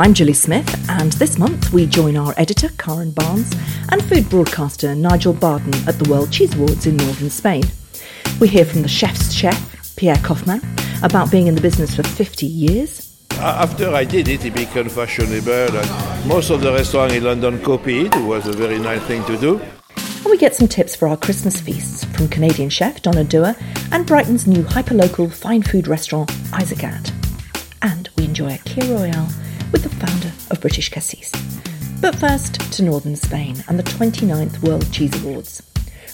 I'm 0.00 0.14
Julie 0.14 0.32
Smith, 0.32 0.88
and 0.88 1.12
this 1.12 1.36
month 1.36 1.74
we 1.74 1.84
join 1.84 2.16
our 2.16 2.32
editor, 2.38 2.70
Karen 2.78 3.10
Barnes, 3.10 3.52
and 3.90 4.02
food 4.02 4.30
broadcaster 4.30 4.94
Nigel 4.94 5.34
Barden 5.34 5.74
at 5.86 5.98
the 5.98 6.08
World 6.08 6.32
Cheese 6.32 6.54
Awards 6.54 6.86
in 6.86 6.96
northern 6.96 7.28
Spain. 7.28 7.64
We 8.40 8.48
hear 8.48 8.64
from 8.64 8.80
the 8.80 8.88
chef's 8.88 9.30
chef, 9.30 9.94
Pierre 9.96 10.16
Koffmann, 10.16 10.62
about 11.04 11.30
being 11.30 11.48
in 11.48 11.54
the 11.54 11.60
business 11.60 11.94
for 11.94 12.02
50 12.02 12.46
years. 12.46 13.14
After 13.32 13.90
I 13.90 14.04
did 14.04 14.28
it, 14.28 14.42
it 14.42 14.54
became 14.54 14.88
fashionable, 14.88 15.76
and 15.76 16.26
most 16.26 16.48
of 16.48 16.62
the 16.62 16.72
restaurants 16.72 17.14
in 17.16 17.24
London 17.24 17.62
copied 17.62 18.06
it. 18.06 18.16
It 18.16 18.24
was 18.24 18.46
a 18.46 18.52
very 18.52 18.78
nice 18.78 19.02
thing 19.02 19.22
to 19.26 19.36
do. 19.36 19.60
And 19.98 20.30
we 20.30 20.38
get 20.38 20.54
some 20.54 20.66
tips 20.66 20.96
for 20.96 21.08
our 21.08 21.16
Christmas 21.18 21.60
feasts 21.60 22.06
from 22.16 22.28
Canadian 22.28 22.70
chef 22.70 23.02
Donna 23.02 23.22
Dooher 23.22 23.54
and 23.92 24.06
Brighton's 24.06 24.46
new 24.46 24.62
hyperlocal 24.62 25.30
fine 25.30 25.62
food 25.62 25.86
restaurant, 25.86 26.32
Isaac 26.54 26.84
At. 26.84 27.12
And 27.82 28.08
we 28.16 28.24
enjoy 28.24 28.54
a 28.54 28.58
Kir 28.64 28.94
Royale 28.94 29.28
with 29.72 29.82
the 29.82 29.88
founder 29.88 30.32
of 30.50 30.60
British 30.60 30.88
Cassis. 30.88 31.32
But 32.00 32.16
first 32.16 32.60
to 32.72 32.82
northern 32.82 33.16
Spain 33.16 33.62
and 33.68 33.78
the 33.78 33.82
29th 33.82 34.62
World 34.62 34.90
Cheese 34.92 35.22
Awards. 35.22 35.62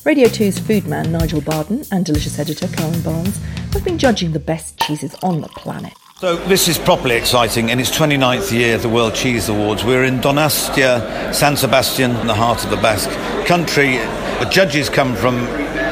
Radio 0.05 0.29
2's 0.29 0.59
food 0.59 0.87
man 0.87 1.11
Nigel 1.11 1.41
Barden 1.41 1.83
and 1.91 2.05
delicious 2.05 2.39
editor 2.39 2.69
Karen 2.69 3.01
Barnes 3.03 3.39
have 3.73 3.85
been 3.85 3.99
judging 3.99 4.33
the 4.33 4.39
best 4.39 4.79
cheeses 4.81 5.15
on 5.23 5.41
the 5.41 5.49
planet. 5.49 5.93
So 6.19 6.37
this 6.37 6.67
is 6.67 6.79
properly 6.79 7.15
exciting, 7.15 7.69
In 7.69 7.79
it's 7.79 7.91
29th 7.91 8.51
year 8.51 8.79
the 8.79 8.89
World 8.89 9.15
Cheese 9.15 9.49
Awards. 9.49 9.85
We're 9.85 10.05
in 10.05 10.19
Donostia, 10.21 11.35
San 11.35 11.57
Sebastian, 11.57 12.17
in 12.17 12.27
the 12.27 12.35
heart 12.35 12.65
of 12.65 12.71
the 12.71 12.77
Basque 12.77 13.11
country. 13.47 13.99
The 14.39 14.49
judges 14.51 14.89
come 14.89 15.15
from 15.15 15.37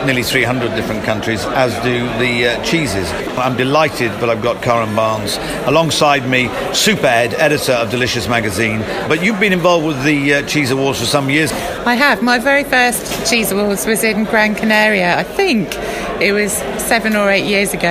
nearly 0.07 0.23
300 0.23 0.75
different 0.75 1.05
countries, 1.05 1.45
as 1.47 1.73
do 1.83 2.07
the 2.19 2.49
uh, 2.49 2.65
cheeses. 2.65 3.11
I'm 3.39 3.57
delighted 3.57 4.11
that 4.13 4.29
I've 4.29 4.43
got 4.43 4.63
Karen 4.63 4.95
Barnes 4.95 5.39
alongside 5.67 6.29
me, 6.29 6.49
Super 6.73 7.07
Ed, 7.07 7.35
editor 7.35 7.73
of 7.73 7.91
Delicious 7.91 8.29
Magazine. 8.29 8.81
But 9.09 9.23
you've 9.23 9.41
been 9.41 9.53
involved 9.53 9.87
with 9.87 10.03
the 10.05 10.35
uh, 10.35 10.47
Cheese 10.47 10.71
Awards 10.71 11.01
for 11.01 11.07
some 11.07 11.31
years. 11.31 11.53
I 11.53 11.95
have. 11.95 12.23
My 12.23 12.39
very 12.39 12.65
first 12.65 13.31
Cheese 13.31 13.53
Awards 13.53 13.87
was 13.87 14.05
in 14.05 14.25
Gran 14.25 14.55
Canaria, 14.55 15.19
I 15.19 15.23
think 15.23 15.75
it 16.21 16.33
was 16.33 16.53
seven 16.83 17.17
or 17.17 17.31
eight 17.31 17.45
years 17.45 17.73
ago. 17.75 17.89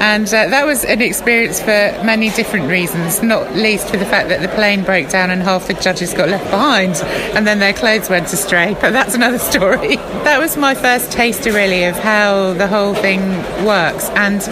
And 0.00 0.26
uh, 0.28 0.48
that 0.48 0.64
was 0.64 0.84
an 0.84 1.02
experience 1.02 1.60
for 1.60 1.68
many 2.04 2.30
different 2.30 2.68
reasons, 2.68 3.22
not 3.22 3.54
least 3.54 3.88
for 3.88 3.96
the 3.96 4.06
fact 4.06 4.28
that 4.30 4.40
the 4.40 4.48
plane 4.48 4.84
broke 4.84 5.08
down 5.08 5.30
and 5.30 5.42
half 5.42 5.66
the 5.66 5.74
judges 5.74 6.14
got 6.14 6.28
left 6.28 6.50
behind 6.50 6.96
and 7.36 7.46
then 7.46 7.58
their 7.58 7.72
clothes 7.72 8.08
went 8.08 8.32
astray. 8.32 8.74
But 8.80 8.90
that's 8.90 9.14
another 9.14 9.38
story. 9.52 9.96
that 10.24 10.38
was 10.38 10.56
my 10.56 10.74
first 10.74 11.12
really, 11.50 11.84
of 11.84 11.96
how 11.96 12.52
the 12.54 12.66
whole 12.66 12.94
thing 12.94 13.20
works. 13.64 14.08
And 14.10 14.42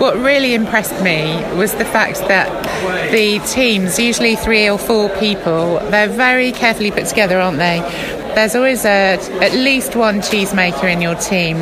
what 0.00 0.16
really 0.16 0.54
impressed 0.54 1.02
me 1.02 1.42
was 1.56 1.72
the 1.74 1.84
fact 1.84 2.20
that 2.28 2.48
the 3.10 3.38
teams, 3.46 3.98
usually 3.98 4.36
three 4.36 4.68
or 4.68 4.78
four 4.78 5.08
people, 5.18 5.80
they're 5.90 6.08
very 6.08 6.52
carefully 6.52 6.90
put 6.90 7.06
together, 7.06 7.38
aren't 7.38 7.58
they? 7.58 7.80
there's 8.34 8.54
always 8.54 8.84
a, 8.84 9.18
at 9.42 9.52
least 9.52 9.96
one 9.96 10.20
cheesemaker 10.20 10.90
in 10.90 11.00
your 11.00 11.14
team, 11.16 11.56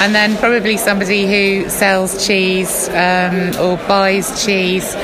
and 0.00 0.14
then 0.14 0.36
probably 0.38 0.76
somebody 0.76 1.26
who 1.26 1.68
sells 1.68 2.26
cheese 2.26 2.88
um, 2.90 3.54
or 3.60 3.76
buys 3.86 4.44
cheese, 4.44 4.94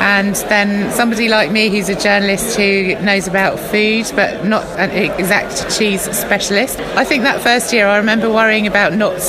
and 0.00 0.34
then 0.48 0.90
somebody 0.92 1.28
like 1.28 1.52
me 1.52 1.68
who's 1.68 1.88
a 1.88 1.94
journalist 1.94 2.56
who 2.56 2.94
knows 3.02 3.28
about 3.28 3.58
food 3.58 4.10
but 4.16 4.46
not 4.46 4.64
an 4.78 4.90
exact 4.90 5.70
cheese 5.76 6.02
specialist. 6.16 6.80
I 6.96 7.04
think 7.04 7.22
that 7.24 7.42
first 7.42 7.72
year 7.72 7.86
I 7.86 7.98
remember 7.98 8.32
worrying 8.32 8.66
about 8.66 8.94
not 8.94 9.20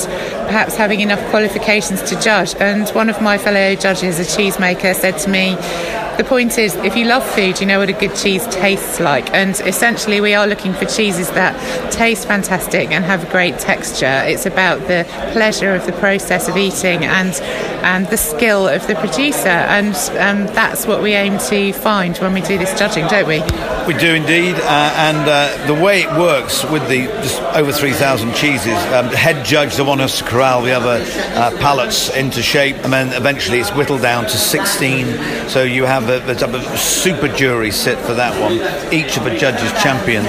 perhaps 0.48 0.76
having 0.76 1.02
enough 1.02 1.24
qualifications 1.30 2.02
to 2.04 2.20
judge, 2.20 2.56
and 2.56 2.88
one 2.90 3.10
of 3.10 3.22
my 3.22 3.38
fellow 3.38 3.76
judges, 3.76 4.20
a 4.20 4.24
cheesemaker, 4.24 4.96
said 4.96 5.18
to 5.20 5.30
me, 5.30 5.56
the 6.18 6.26
point 6.26 6.58
is, 6.58 6.76
if 6.76 6.98
you 6.98 7.06
love 7.06 7.26
food, 7.26 7.60
you 7.60 7.66
know 7.66 7.80
what 7.80 7.90
a 7.90 7.94
good 7.94 8.16
cheese 8.16 8.46
tastes 8.48 9.00
like. 9.00 9.34
And 9.34 9.60
essentially, 9.62 10.20
we 10.20 10.34
are 10.34 10.46
looking 10.46 10.74
for 10.74 10.86
cheeses 10.86 11.32
that 11.32 11.56
taste 11.92 12.28
fantastic 12.28 12.92
and 12.92 13.06
have 13.06 13.30
great 13.30 13.58
texture. 13.60 14.22
It's 14.26 14.46
about 14.46 14.80
the 14.88 15.06
pleasure 15.32 15.74
of 15.74 15.86
the 15.86 15.94
process 15.94 16.50
of 16.50 16.58
eating 16.58 17.06
and 17.06 17.34
and 17.84 18.08
the 18.08 18.18
skill 18.18 18.68
of 18.68 18.86
the 18.88 18.96
producer. 18.96 19.50
And 19.50 19.96
um, 20.18 20.54
that's 20.54 20.86
what 20.86 21.02
we 21.02 21.14
aim 21.14 21.38
to 21.50 21.74
find 21.74 22.18
when 22.18 22.34
we 22.34 22.42
do 22.42 22.58
this 22.58 22.78
judging, 22.78 23.08
don't 23.08 23.28
we? 23.28 23.42
We 23.88 24.00
do 24.00 24.14
indeed. 24.14 24.56
Uh, 24.56 24.94
and 24.98 25.18
uh, 25.28 25.68
the 25.68 25.74
way 25.74 26.02
it 26.02 26.10
works 26.18 26.64
with 26.64 26.88
the 26.88 27.10
over 27.58 27.72
3,000 27.72 28.34
cheeses, 28.34 28.74
um, 28.94 29.08
the 29.10 29.18
head 29.18 29.46
judge, 29.46 29.76
the 29.76 29.86
one 29.86 30.00
has 30.00 30.18
to 30.20 30.24
corral 30.24 30.62
the 30.62 30.72
other 30.72 31.04
uh, 31.36 31.52
palates 31.60 32.16
into 32.16 32.42
shape, 32.42 32.76
and 32.78 32.94
then 32.94 33.14
eventually 33.14 33.60
it's 33.60 33.72
whittled 33.72 34.02
down 34.02 34.24
to 34.26 34.38
16. 34.38 35.50
So 35.50 35.64
you 35.64 35.86
have 35.86 36.10
a, 36.10 36.22
a 36.30 36.78
super 36.78 37.28
jury 37.28 37.72
sit 37.72 37.98
for 38.00 38.14
that 38.14 38.40
one. 38.40 38.54
Each 38.94 39.18
of 39.18 39.24
the 39.24 39.36
judges 39.36 39.72
champions 39.82 40.28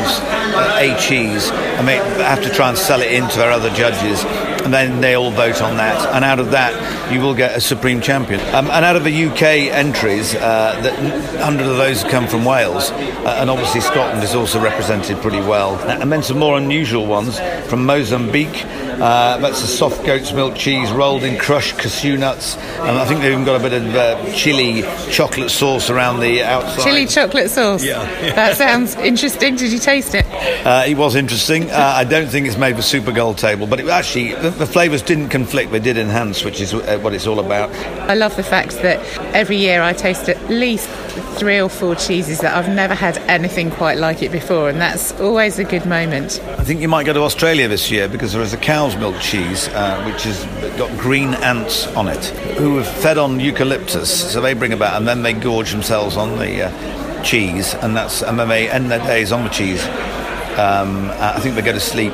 a 0.54 0.96
cheese 0.98 1.50
and 1.50 1.88
they 1.88 1.96
have 1.96 2.42
to 2.42 2.50
try 2.50 2.68
and 2.68 2.76
sell 2.76 3.00
it 3.00 3.12
into 3.12 3.38
their 3.38 3.50
other 3.50 3.70
judges 3.70 4.24
and 4.64 4.72
then 4.72 5.00
they 5.00 5.14
all 5.14 5.30
vote 5.30 5.60
on 5.60 5.76
that. 5.76 6.14
And 6.14 6.24
out 6.24 6.38
of 6.38 6.52
that, 6.52 6.72
you 7.12 7.20
will 7.20 7.34
get 7.34 7.56
a 7.56 7.60
supreme 7.60 8.00
champion. 8.00 8.40
Um, 8.54 8.70
and 8.70 8.84
out 8.84 8.96
of 8.96 9.04
the 9.04 9.26
UK 9.26 9.42
entries, 9.72 10.34
uh, 10.34 10.80
that 10.82 10.98
100 11.34 11.66
of 11.66 11.76
those 11.76 12.04
come 12.04 12.26
from 12.26 12.44
Wales, 12.44 12.90
uh, 12.90 13.36
and 13.40 13.50
obviously 13.50 13.80
Scotland 13.80 14.22
is 14.22 14.34
also 14.34 14.60
represented 14.60 15.18
pretty 15.18 15.40
well. 15.40 15.76
And 15.88 16.10
then 16.10 16.22
some 16.22 16.38
more 16.38 16.56
unusual 16.56 17.06
ones 17.06 17.38
from 17.68 17.84
Mozambique. 17.86 18.64
Uh, 19.02 19.38
that's 19.38 19.62
a 19.62 19.66
soft 19.66 20.04
goat's 20.04 20.32
milk 20.32 20.54
cheese 20.54 20.90
rolled 20.92 21.24
in 21.24 21.36
crushed 21.38 21.76
cashew 21.78 22.16
nuts. 22.16 22.56
And 22.56 22.98
I 22.98 23.04
think 23.04 23.20
they've 23.20 23.32
even 23.32 23.44
got 23.44 23.60
a 23.60 23.68
bit 23.68 23.72
of 23.72 23.94
uh, 23.94 24.32
chili 24.32 24.82
chocolate 25.10 25.50
sauce 25.50 25.90
around 25.90 26.20
the 26.20 26.42
outside. 26.42 26.84
Chili 26.84 27.06
chocolate 27.06 27.50
sauce? 27.50 27.84
Yeah. 27.84 28.02
That 28.42 28.56
sounds 28.56 28.96
interesting. 28.96 29.56
Did 29.56 29.72
you 29.72 29.78
taste 29.78 30.14
it? 30.14 30.26
Uh, 30.66 30.84
it 30.86 30.96
was 30.96 31.14
interesting. 31.14 31.70
Uh, 31.70 31.92
I 31.96 32.04
don't 32.04 32.28
think 32.28 32.46
it's 32.46 32.56
made 32.56 32.76
for 32.76 32.82
Super 32.82 33.12
Gold 33.12 33.38
table, 33.38 33.66
but 33.66 33.78
it 33.78 33.88
actually, 33.88 34.34
the, 34.34 34.50
the 34.50 34.66
flavours 34.66 35.02
didn't 35.02 35.28
conflict, 35.28 35.70
they 35.70 35.78
did 35.78 35.98
enhance, 35.98 36.44
which 36.44 36.60
is 36.60 36.72
uh, 36.74 36.98
what 37.02 37.14
it's 37.14 37.26
all 37.26 37.40
about. 37.40 37.70
I 38.08 38.14
love 38.14 38.36
the 38.36 38.42
fact 38.42 38.82
that 38.82 39.00
every 39.34 39.56
year 39.56 39.82
I 39.82 39.92
taste 39.92 40.28
at 40.28 40.50
least 40.50 40.88
three 41.38 41.60
or 41.60 41.68
four 41.68 41.94
cheeses 41.94 42.40
that 42.40 42.56
I've 42.56 42.68
never 42.68 42.94
had 42.94 43.18
anything 43.28 43.70
quite 43.70 43.98
like 43.98 44.22
it 44.22 44.32
before, 44.32 44.68
and 44.68 44.80
that's 44.80 45.12
always 45.20 45.58
a 45.58 45.64
good 45.64 45.86
moment. 45.86 46.40
I 46.58 46.64
think 46.64 46.80
you 46.80 46.88
might 46.88 47.04
go 47.04 47.12
to 47.12 47.20
Australia 47.20 47.68
this 47.68 47.90
year 47.90 48.08
because 48.08 48.32
there 48.32 48.42
is 48.42 48.52
a 48.52 48.58
cow's 48.58 48.96
milk 48.96 49.18
cheese 49.20 49.68
uh, 49.68 50.02
which 50.04 50.24
has 50.24 50.44
got 50.78 50.96
green 50.98 51.34
ants 51.34 51.86
on 51.88 52.08
it 52.08 52.24
who 52.58 52.76
have 52.76 52.88
fed 52.88 53.18
on 53.18 53.40
eucalyptus, 53.40 54.32
so 54.32 54.40
they 54.40 54.54
bring 54.54 54.72
about 54.72 54.96
and 54.96 55.06
then 55.06 55.22
they 55.22 55.32
gorge 55.32 55.70
themselves 55.70 56.16
on 56.16 56.38
the 56.38 56.62
uh, 56.64 57.22
cheese, 57.22 57.74
and 57.74 57.96
that's 57.96 58.22
and 58.22 58.38
then 58.38 58.48
they 58.48 58.70
end 58.70 58.90
their 58.90 59.04
days 59.06 59.32
on 59.32 59.44
the 59.44 59.50
cheese. 59.50 59.84
Um, 60.58 61.10
I 61.12 61.40
think 61.40 61.54
they 61.54 61.62
go 61.62 61.72
to 61.72 61.80
sleep 61.80 62.12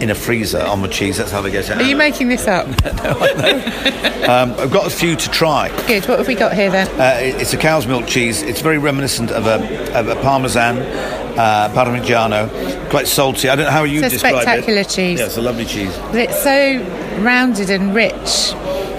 in 0.00 0.10
a 0.10 0.14
freezer 0.14 0.62
on 0.62 0.82
the 0.82 0.88
cheese. 0.88 1.16
That's 1.16 1.30
how 1.30 1.40
they 1.40 1.50
get 1.50 1.68
it. 1.68 1.76
Are 1.76 1.82
you 1.82 1.96
making 1.96 2.28
this 2.28 2.46
up? 2.46 2.66
no, 2.84 3.10
um, 4.28 4.52
I've 4.58 4.70
got 4.70 4.86
a 4.86 4.90
few 4.90 5.16
to 5.16 5.30
try. 5.30 5.68
Good. 5.86 6.06
What 6.06 6.18
have 6.18 6.28
we 6.28 6.34
got 6.34 6.54
here 6.54 6.70
then? 6.70 6.88
Uh, 7.00 7.18
it's 7.20 7.52
a 7.52 7.56
cow's 7.56 7.86
milk 7.86 8.06
cheese. 8.06 8.42
It's 8.42 8.60
very 8.60 8.78
reminiscent 8.78 9.30
of 9.30 9.46
a, 9.46 9.98
of 9.98 10.08
a 10.08 10.16
Parmesan, 10.16 10.78
uh, 10.78 11.72
Parmigiano, 11.74 12.90
quite 12.90 13.06
salty. 13.06 13.48
I 13.48 13.56
don't 13.56 13.66
know 13.66 13.70
how 13.70 13.84
you 13.84 14.02
it's 14.02 14.10
describe 14.10 14.34
it. 14.34 14.42
spectacular 14.42 14.84
cheese. 14.84 15.18
Yeah, 15.18 15.26
it's 15.26 15.36
a 15.36 15.42
lovely 15.42 15.64
cheese. 15.64 15.92
It's 16.12 16.42
so 16.42 16.78
rounded 17.22 17.70
and 17.70 17.94
rich. 17.94 18.52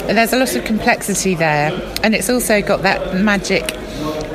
There's 0.07 0.31
a 0.31 0.39
lot 0.39 0.55
of 0.55 0.63
complexity 0.63 1.35
there, 1.35 1.71
and 2.01 2.15
it's 2.15 2.29
also 2.29 2.61
got 2.61 2.83
that 2.83 3.15
magic 3.15 3.63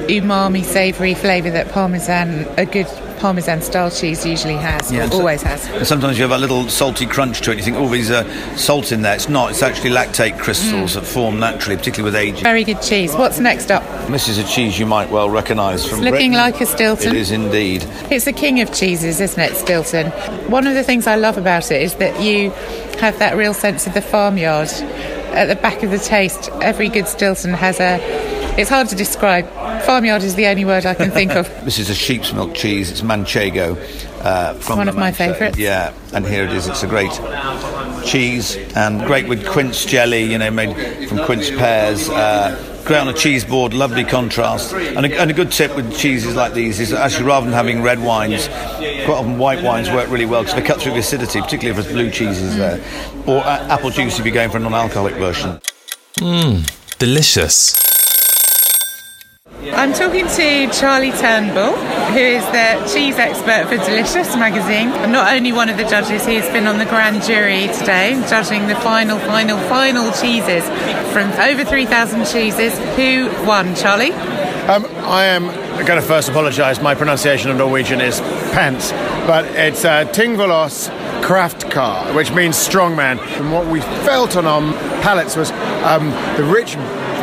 umami 0.08 0.64
savoury 0.64 1.14
flavour 1.14 1.50
that 1.50 1.70
Parmesan, 1.70 2.46
a 2.58 2.66
good 2.66 2.86
Parmesan 3.22 3.62
style 3.62 3.88
cheese 3.88 4.26
usually 4.26 4.56
has, 4.56 4.90
yeah, 4.90 5.08
so 5.08 5.18
always 5.18 5.42
has. 5.42 5.64
And 5.68 5.86
sometimes 5.86 6.18
you 6.18 6.24
have 6.24 6.32
a 6.32 6.38
little 6.38 6.68
salty 6.68 7.06
crunch 7.06 7.40
to 7.42 7.52
it. 7.52 7.58
You 7.58 7.62
think, 7.62 7.76
oh, 7.76 7.88
these 7.88 8.10
are 8.10 8.28
salt 8.56 8.90
in 8.90 9.02
there. 9.02 9.14
It's 9.14 9.28
not. 9.28 9.50
It's 9.52 9.62
actually 9.62 9.90
lactate 9.90 10.40
crystals 10.40 10.90
mm. 10.90 10.94
that 10.94 11.06
form 11.06 11.38
naturally, 11.38 11.76
particularly 11.76 12.10
with 12.10 12.20
aging. 12.20 12.42
Very 12.42 12.64
good 12.64 12.82
cheese. 12.82 13.14
What's 13.14 13.38
next 13.38 13.70
up? 13.70 13.84
This 14.08 14.26
is 14.26 14.38
a 14.38 14.44
cheese 14.44 14.76
you 14.76 14.86
might 14.86 15.08
well 15.08 15.30
recognise 15.30 15.86
from. 15.86 16.00
It's 16.00 16.10
looking 16.10 16.32
Britain. 16.32 16.52
like 16.52 16.60
a 16.60 16.66
Stilton. 16.66 17.14
It 17.14 17.16
is 17.16 17.30
indeed. 17.30 17.84
It's 18.10 18.24
the 18.24 18.32
king 18.32 18.60
of 18.60 18.74
cheeses, 18.74 19.20
isn't 19.20 19.40
it, 19.40 19.54
Stilton? 19.54 20.10
One 20.50 20.66
of 20.66 20.74
the 20.74 20.82
things 20.82 21.06
I 21.06 21.14
love 21.14 21.38
about 21.38 21.70
it 21.70 21.80
is 21.80 21.94
that 21.94 22.20
you 22.20 22.50
have 22.98 23.20
that 23.20 23.36
real 23.36 23.54
sense 23.54 23.86
of 23.86 23.94
the 23.94 24.02
farmyard 24.02 24.68
at 25.32 25.46
the 25.46 25.54
back 25.54 25.84
of 25.84 25.92
the 25.92 25.98
taste. 25.98 26.50
Every 26.60 26.88
good 26.88 27.06
Stilton 27.06 27.54
has 27.54 27.78
a. 27.78 28.31
It's 28.58 28.68
hard 28.68 28.88
to 28.88 28.94
describe. 28.94 29.48
Farmyard 29.84 30.22
is 30.22 30.34
the 30.34 30.46
only 30.46 30.66
word 30.66 30.84
I 30.84 30.92
can 30.92 31.10
think 31.10 31.32
of. 31.32 31.48
this 31.64 31.78
is 31.78 31.88
a 31.88 31.94
sheep's 31.94 32.34
milk 32.34 32.54
cheese. 32.54 32.90
It's 32.90 33.00
Manchego. 33.00 33.78
Uh, 34.20 34.52
from 34.54 34.76
one 34.76 34.88
of 34.88 34.96
my 34.96 35.10
favourites. 35.10 35.56
Yeah, 35.56 35.94
and 36.12 36.26
here 36.26 36.44
it 36.44 36.52
is. 36.52 36.68
It's 36.68 36.82
a 36.82 36.86
great 36.86 37.10
cheese 38.04 38.56
and 38.76 39.00
great 39.06 39.26
with 39.26 39.48
quince 39.48 39.86
jelly. 39.86 40.24
You 40.24 40.36
know, 40.36 40.50
made 40.50 41.08
from 41.08 41.24
quince 41.24 41.48
pears. 41.48 42.10
Uh, 42.10 42.82
great 42.84 42.98
on 42.98 43.08
a 43.08 43.14
cheese 43.14 43.42
board, 43.42 43.72
lovely 43.72 44.04
contrast. 44.04 44.74
And 44.74 45.06
a, 45.06 45.20
and 45.20 45.30
a, 45.30 45.34
good 45.34 45.50
tip 45.50 45.74
with 45.74 45.96
cheeses 45.96 46.36
like 46.36 46.52
these 46.52 46.78
is 46.78 46.92
actually 46.92 47.24
rather 47.24 47.46
than 47.46 47.54
having 47.54 47.82
red 47.82 48.02
wines, 48.02 48.48
quite 48.48 49.08
often 49.08 49.38
white 49.38 49.64
wines 49.64 49.88
work 49.88 50.10
really 50.10 50.26
well 50.26 50.42
because 50.42 50.56
they 50.56 50.62
cut 50.62 50.78
through 50.78 50.92
the 50.92 50.98
acidity, 50.98 51.40
particularly 51.40 51.78
if 51.78 51.84
there's 51.84 51.94
blue 51.94 52.10
cheeses 52.10 52.56
there. 52.58 52.84
Or 53.26 53.38
uh, 53.38 53.66
apple 53.68 53.88
juice 53.88 54.18
if 54.18 54.26
you're 54.26 54.34
going 54.34 54.50
for 54.50 54.58
a 54.58 54.60
non 54.60 54.74
alcoholic 54.74 55.14
version. 55.14 55.58
Mmm, 56.18 56.98
delicious. 56.98 57.91
I'm 59.70 59.92
talking 59.92 60.26
to 60.26 60.68
Charlie 60.72 61.12
Turnbull, 61.12 61.76
who 62.10 62.18
is 62.18 62.44
the 62.46 62.92
cheese 62.92 63.16
expert 63.16 63.68
for 63.68 63.76
Delicious 63.76 64.34
magazine. 64.34 64.88
I'm 64.88 65.12
not 65.12 65.32
only 65.32 65.52
one 65.52 65.68
of 65.68 65.76
the 65.76 65.84
judges, 65.84 66.26
he's 66.26 66.44
been 66.46 66.66
on 66.66 66.78
the 66.78 66.84
grand 66.84 67.22
jury 67.22 67.68
today, 67.68 68.20
judging 68.28 68.66
the 68.66 68.74
final, 68.74 69.20
final, 69.20 69.56
final 69.68 70.10
cheeses 70.12 70.64
from 71.12 71.30
over 71.38 71.64
3,000 71.64 72.26
cheeses. 72.26 72.76
Who 72.96 73.30
won, 73.46 73.76
Charlie? 73.76 74.10
Um, 74.10 74.84
I 75.04 75.26
am 75.26 75.46
going 75.86 76.00
to 76.00 76.02
first 76.02 76.28
apologise. 76.28 76.80
My 76.80 76.96
pronunciation 76.96 77.52
of 77.52 77.56
Norwegian 77.56 78.00
is 78.00 78.20
pants, 78.50 78.90
but 79.28 79.44
it's 79.44 79.84
uh, 79.84 80.06
Tingvollost 80.06 80.90
Kraftkar, 81.22 82.16
which 82.16 82.32
means 82.32 82.56
strongman. 82.56 83.20
And 83.38 83.52
what 83.52 83.68
we 83.68 83.80
felt 83.80 84.36
on 84.36 84.44
our 84.44 84.60
palates 85.02 85.36
was 85.36 85.52
um, 85.84 86.10
the 86.36 86.42
rich 86.44 86.76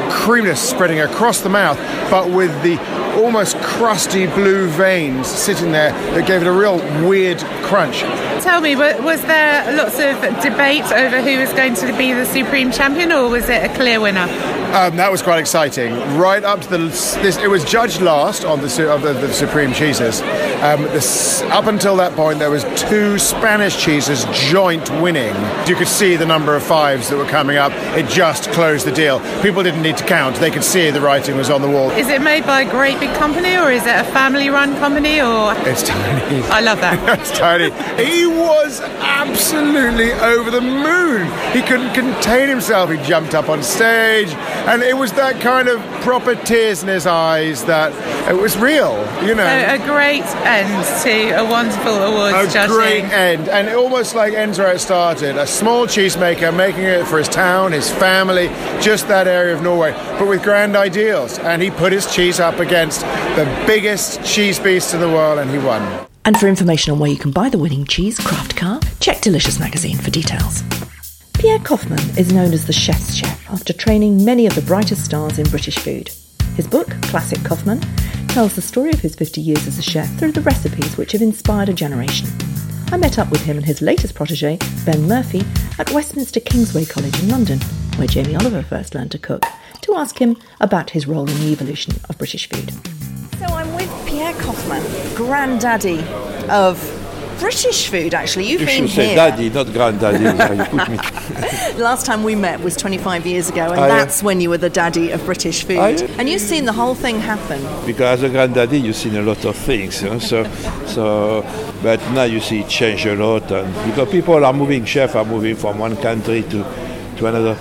creaminess 0.10 0.62
spreading 0.62 1.00
across 1.00 1.42
the 1.42 1.50
mouth, 1.50 1.78
but 2.10 2.30
with 2.30 2.52
the 2.64 2.78
almost 3.22 3.58
crusty 3.58 4.28
blue 4.28 4.68
veins 4.70 5.28
sitting 5.28 5.72
there 5.72 5.92
that 5.92 6.28
gave 6.28 6.42
it 6.42 6.48
a 6.48 6.52
real 6.52 6.78
weird 7.08 7.40
crunch. 7.64 8.00
Tell 8.44 8.62
me, 8.62 8.76
was 8.76 9.22
there 9.24 9.76
lots 9.76 10.00
of 10.00 10.22
debate 10.42 10.86
over 10.92 11.22
who 11.22 11.40
was 11.40 11.52
going 11.54 11.76
to 11.76 11.98
be 11.98 12.14
the 12.14 12.26
supreme 12.26 12.72
champion, 12.72 13.12
or 13.12 13.30
was 13.30 13.50
it 13.50 13.70
a 13.70 13.74
clear 13.76 14.00
winner? 14.00 14.28
Um, 14.70 14.98
that 14.98 15.12
was 15.12 15.24
quite 15.24 15.40
exciting. 15.40 15.94
Right 16.16 16.44
up 16.44 16.62
to 16.62 16.70
the 16.70 16.78
this, 16.78 17.38
it 17.38 17.50
was 17.50 17.66
judged 17.66 18.02
last 18.02 18.46
on 18.46 18.62
the 18.62 18.94
of 18.94 19.02
the, 19.02 19.14
the 19.14 19.34
supreme 19.34 19.74
cheeses. 19.74 20.22
Um, 20.62 20.84
this, 20.84 21.42
up 21.44 21.66
until 21.66 21.96
that 21.96 22.14
point, 22.14 22.38
there 22.38 22.52
was 22.52 22.64
two 22.80 23.18
Spanish 23.18 23.84
cheeses 23.84 24.26
joint 24.32 24.88
winning. 25.02 25.34
You 25.66 25.76
could 25.76 25.88
see 25.88 26.18
the 26.18 26.26
number 26.26 26.56
of 26.56 26.62
fives 26.62 27.10
that 27.10 27.18
were 27.18 27.26
coming 27.26 27.58
up. 27.58 27.72
It 27.98 28.08
just 28.10 28.52
closed 28.52 28.86
the 28.86 28.92
deal. 28.92 29.20
People 29.42 29.64
didn't 29.64 29.82
need 29.82 29.98
to 29.98 30.06
count; 30.06 30.36
they 30.36 30.52
could 30.52 30.64
see 30.64 30.92
the 30.92 31.02
writing 31.02 31.36
was 31.36 31.50
on 31.50 31.64
the 31.64 31.70
wall. 31.70 31.90
Is 31.90 32.08
it 32.08 32.22
made 32.22 32.46
by 32.46 32.62
a 32.62 32.70
great 32.70 33.00
big 33.00 33.16
company, 33.16 33.58
or 33.58 33.72
is 33.72 33.88
it 33.88 33.96
a 33.96 34.04
family-run 34.04 34.76
company? 34.76 35.20
Or 35.20 35.56
it's 35.68 35.82
tiny. 35.82 36.44
I 36.44 36.60
love 36.60 36.80
that. 36.82 37.20
it's 37.20 37.36
tiny. 37.36 37.72
He 38.04 38.28
was 38.28 38.82
absolutely 38.82 40.12
over 40.14 40.52
the 40.52 40.62
moon. 40.62 41.26
He 41.54 41.64
couldn't 41.64 41.96
contain 41.96 42.50
himself. 42.50 42.92
He 42.92 42.98
jumped 42.98 43.34
up 43.34 43.50
on 43.50 43.64
stage 43.64 44.30
and 44.68 44.84
it 44.84 44.96
was 44.96 45.12
that 45.14 45.40
kind 45.42 45.68
of 45.68 45.80
proper 46.02 46.36
tears 46.36 46.84
in 46.84 46.90
his 46.90 47.06
eyes 47.06 47.64
that 47.66 47.92
it 48.30 48.40
was 48.40 48.58
real, 48.58 48.98
you 49.26 49.36
know. 49.36 49.46
So 49.46 49.84
a 49.84 49.86
great 49.86 50.26
end 50.46 51.04
to 51.04 51.30
a 51.40 51.44
wonderful 51.44 51.94
awards 51.94 52.50
a 52.50 52.54
judging. 52.54 52.76
great 52.76 53.04
end, 53.06 53.50
and 53.50 53.68
it 53.68 53.76
almost 53.76 54.16
like 54.16 54.34
ends 54.34 54.60
where 54.60 54.74
it 54.74 54.80
started. 54.80 55.38
A 55.38 55.48
small 55.48 55.88
cheesemaker 55.88 56.56
making 56.56 56.84
it 56.84 57.06
for 57.08 57.18
his 57.18 57.30
town, 57.30 57.72
his 57.72 57.90
family, 57.90 58.48
just 58.82 59.08
that 59.08 59.28
area 59.28 59.56
of 59.56 59.62
Norway, 59.62 59.92
but 60.18 60.28
with 60.28 60.44
grand 60.44 60.76
ideals. 60.76 61.40
And 61.40 61.62
he 61.62 61.72
put 61.72 61.92
his 61.92 62.14
cheese 62.14 62.40
up 62.40 62.60
against 62.60 63.02
the 63.02 63.46
biggest 63.66 64.24
cheese 64.24 64.60
beast 64.60 64.94
in 64.94 65.02
the 65.02 65.10
world, 65.10 65.40
and 65.40 65.50
he 65.50 65.58
won. 65.58 66.08
And 66.26 66.38
for 66.38 66.48
information 66.48 66.94
on 66.94 67.00
where 67.00 67.10
you 67.10 67.18
can 67.18 67.32
buy 67.32 67.50
the 67.50 67.58
winning 67.58 67.86
cheese 67.86 68.20
Kraftkar, 68.20 68.84
check 69.00 69.22
Delicious 69.22 69.60
Magazine 69.60 69.98
for 69.98 70.12
details. 70.12 70.64
Pierre 71.40 71.60
Koffmann 71.60 72.18
is 72.18 72.34
known 72.34 72.52
as 72.52 72.66
the 72.66 72.74
chef's 72.74 73.16
chef 73.16 73.50
after 73.50 73.72
training 73.72 74.26
many 74.26 74.46
of 74.46 74.56
the 74.56 74.62
brightest 74.62 75.06
stars 75.06 75.40
in 75.40 75.48
British 75.48 75.78
food. 75.80 76.10
His 76.58 76.68
book, 76.68 76.90
Classic 77.04 77.40
Koffmann, 77.40 77.80
tells 78.28 78.56
the 78.56 78.62
story 78.62 78.90
of 78.90 79.00
his 79.00 79.16
50 79.16 79.40
years 79.40 79.66
as 79.66 79.80
a 79.80 79.82
chef 79.82 80.14
through 80.20 80.34
the 80.34 80.42
recipes 80.42 80.98
which 80.98 81.14
have 81.14 81.22
inspired 81.22 81.70
a 81.70 81.74
generation. 81.74 82.28
I 82.92 82.98
met 82.98 83.18
up 83.18 83.32
with 83.32 83.40
him 83.44 83.56
and 83.56 83.66
his 83.66 83.82
latest 83.82 84.16
protege, 84.16 84.58
Ben 84.86 85.08
Murphy, 85.08 85.42
at 85.80 85.90
Westminster 85.92 86.42
Kingsway 86.42 86.84
College 86.84 87.18
in 87.24 87.30
London, 87.30 87.62
where 87.96 88.08
Jamie 88.08 88.36
Oliver 88.36 88.62
first 88.62 88.94
learned 88.94 89.12
to 89.12 89.18
cook, 89.18 89.46
to 89.80 89.96
ask 89.96 90.20
him 90.20 90.36
about 90.60 90.90
his 90.90 91.08
role 91.08 91.30
in 91.30 91.40
the 91.40 91.54
evolution 91.54 91.94
of 92.10 92.18
British 92.18 92.50
food. 92.50 92.74
So 93.38 93.46
I'm 93.46 93.74
with 93.76 93.90
Pierre 94.06 94.34
Koffmann, 94.34 95.16
granddaddy 95.16 96.02
of 96.50 96.99
British 97.40 97.90
food, 97.90 98.14
actually. 98.14 98.46
You've 98.48 98.62
you 98.62 98.68
been 98.68 98.88
should 98.88 99.04
here. 99.04 99.10
say 99.10 99.16
daddy, 99.16 99.50
not 99.50 99.68
granddaddy. 99.72 100.24
you 100.58 100.66
put 100.66 100.90
me. 100.90 100.98
Last 101.82 102.06
time 102.06 102.24
we 102.24 102.36
met 102.36 102.60
was 102.62 102.76
25 102.76 103.26
years 103.26 103.50
ago, 103.50 103.72
and 103.72 103.80
that's 103.80 104.22
when 104.22 104.42
you 104.42 104.50
were 104.50 104.58
the 104.58 104.70
daddy 104.70 105.12
of 105.12 105.24
British 105.26 105.64
food. 105.64 105.78
and 105.78 106.30
you've 106.30 106.42
seen 106.42 106.66
the 106.66 106.74
whole 106.74 106.96
thing 106.96 107.20
happen. 107.20 107.62
Because 107.86 108.20
as 108.20 108.24
a 108.24 108.30
granddaddy, 108.30 108.80
you've 108.80 108.96
seen 108.96 109.16
a 109.16 109.22
lot 109.22 109.44
of 109.46 109.56
things. 109.56 110.02
You 110.02 110.10
know? 110.12 110.20
So, 110.20 110.44
so, 110.86 111.42
but 111.82 112.00
now 112.12 112.24
you 112.24 112.40
see 112.40 112.62
it 112.62 112.70
change 112.70 113.06
a 113.06 113.16
lot, 113.16 113.52
and 113.52 113.74
because 113.90 114.10
people 114.10 114.44
are 114.44 114.54
moving, 114.54 114.86
chefs 114.86 115.16
are 115.16 115.26
moving 115.26 115.56
from 115.56 115.80
one 115.80 115.96
country 115.98 116.44
to 116.44 116.66
to 117.18 117.26
another 117.26 117.56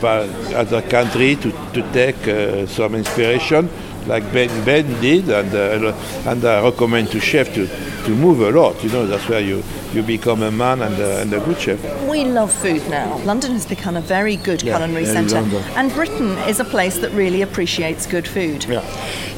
other 0.55 0.83
country 0.83 1.35
to 1.37 1.51
to 1.73 1.83
take 1.93 2.29
uh, 2.29 2.65
some 2.67 2.95
inspiration 2.95 3.69
like 4.09 4.33
Ben, 4.33 4.65
ben 4.65 5.01
did, 5.01 5.29
and 5.29 5.55
uh, 5.55 5.95
and 6.27 6.45
I 6.45 6.63
recommend 6.63 7.11
to 7.11 7.21
chef 7.21 7.55
to, 7.55 7.67
to 8.05 8.11
move 8.17 8.41
a 8.41 8.51
lot. 8.51 8.83
You 8.83 8.91
know, 8.91 9.07
that's 9.07 9.29
where 9.29 9.41
you, 9.41 9.63
you 9.93 10.03
become 10.03 10.43
a 10.43 10.51
man 10.51 10.83
and 10.83 10.99
a, 10.99 11.21
and 11.21 11.33
a 11.33 11.41
good 11.41 11.61
chef. 11.61 12.09
We 12.09 12.25
love 12.25 12.53
food 12.53 12.89
now. 12.89 13.19
London 13.19 13.53
has 13.53 13.67
become 13.67 13.97
a 13.97 14.01
very 14.01 14.37
good 14.37 14.63
yeah, 14.63 14.77
culinary 14.77 15.05
centre, 15.05 15.37
and 15.77 15.93
Britain 15.93 16.31
is 16.49 16.59
a 16.59 16.65
place 16.65 16.99
that 16.99 17.13
really 17.13 17.43
appreciates 17.43 18.07
good 18.07 18.27
food. 18.27 18.65
Yeah. 18.65 18.83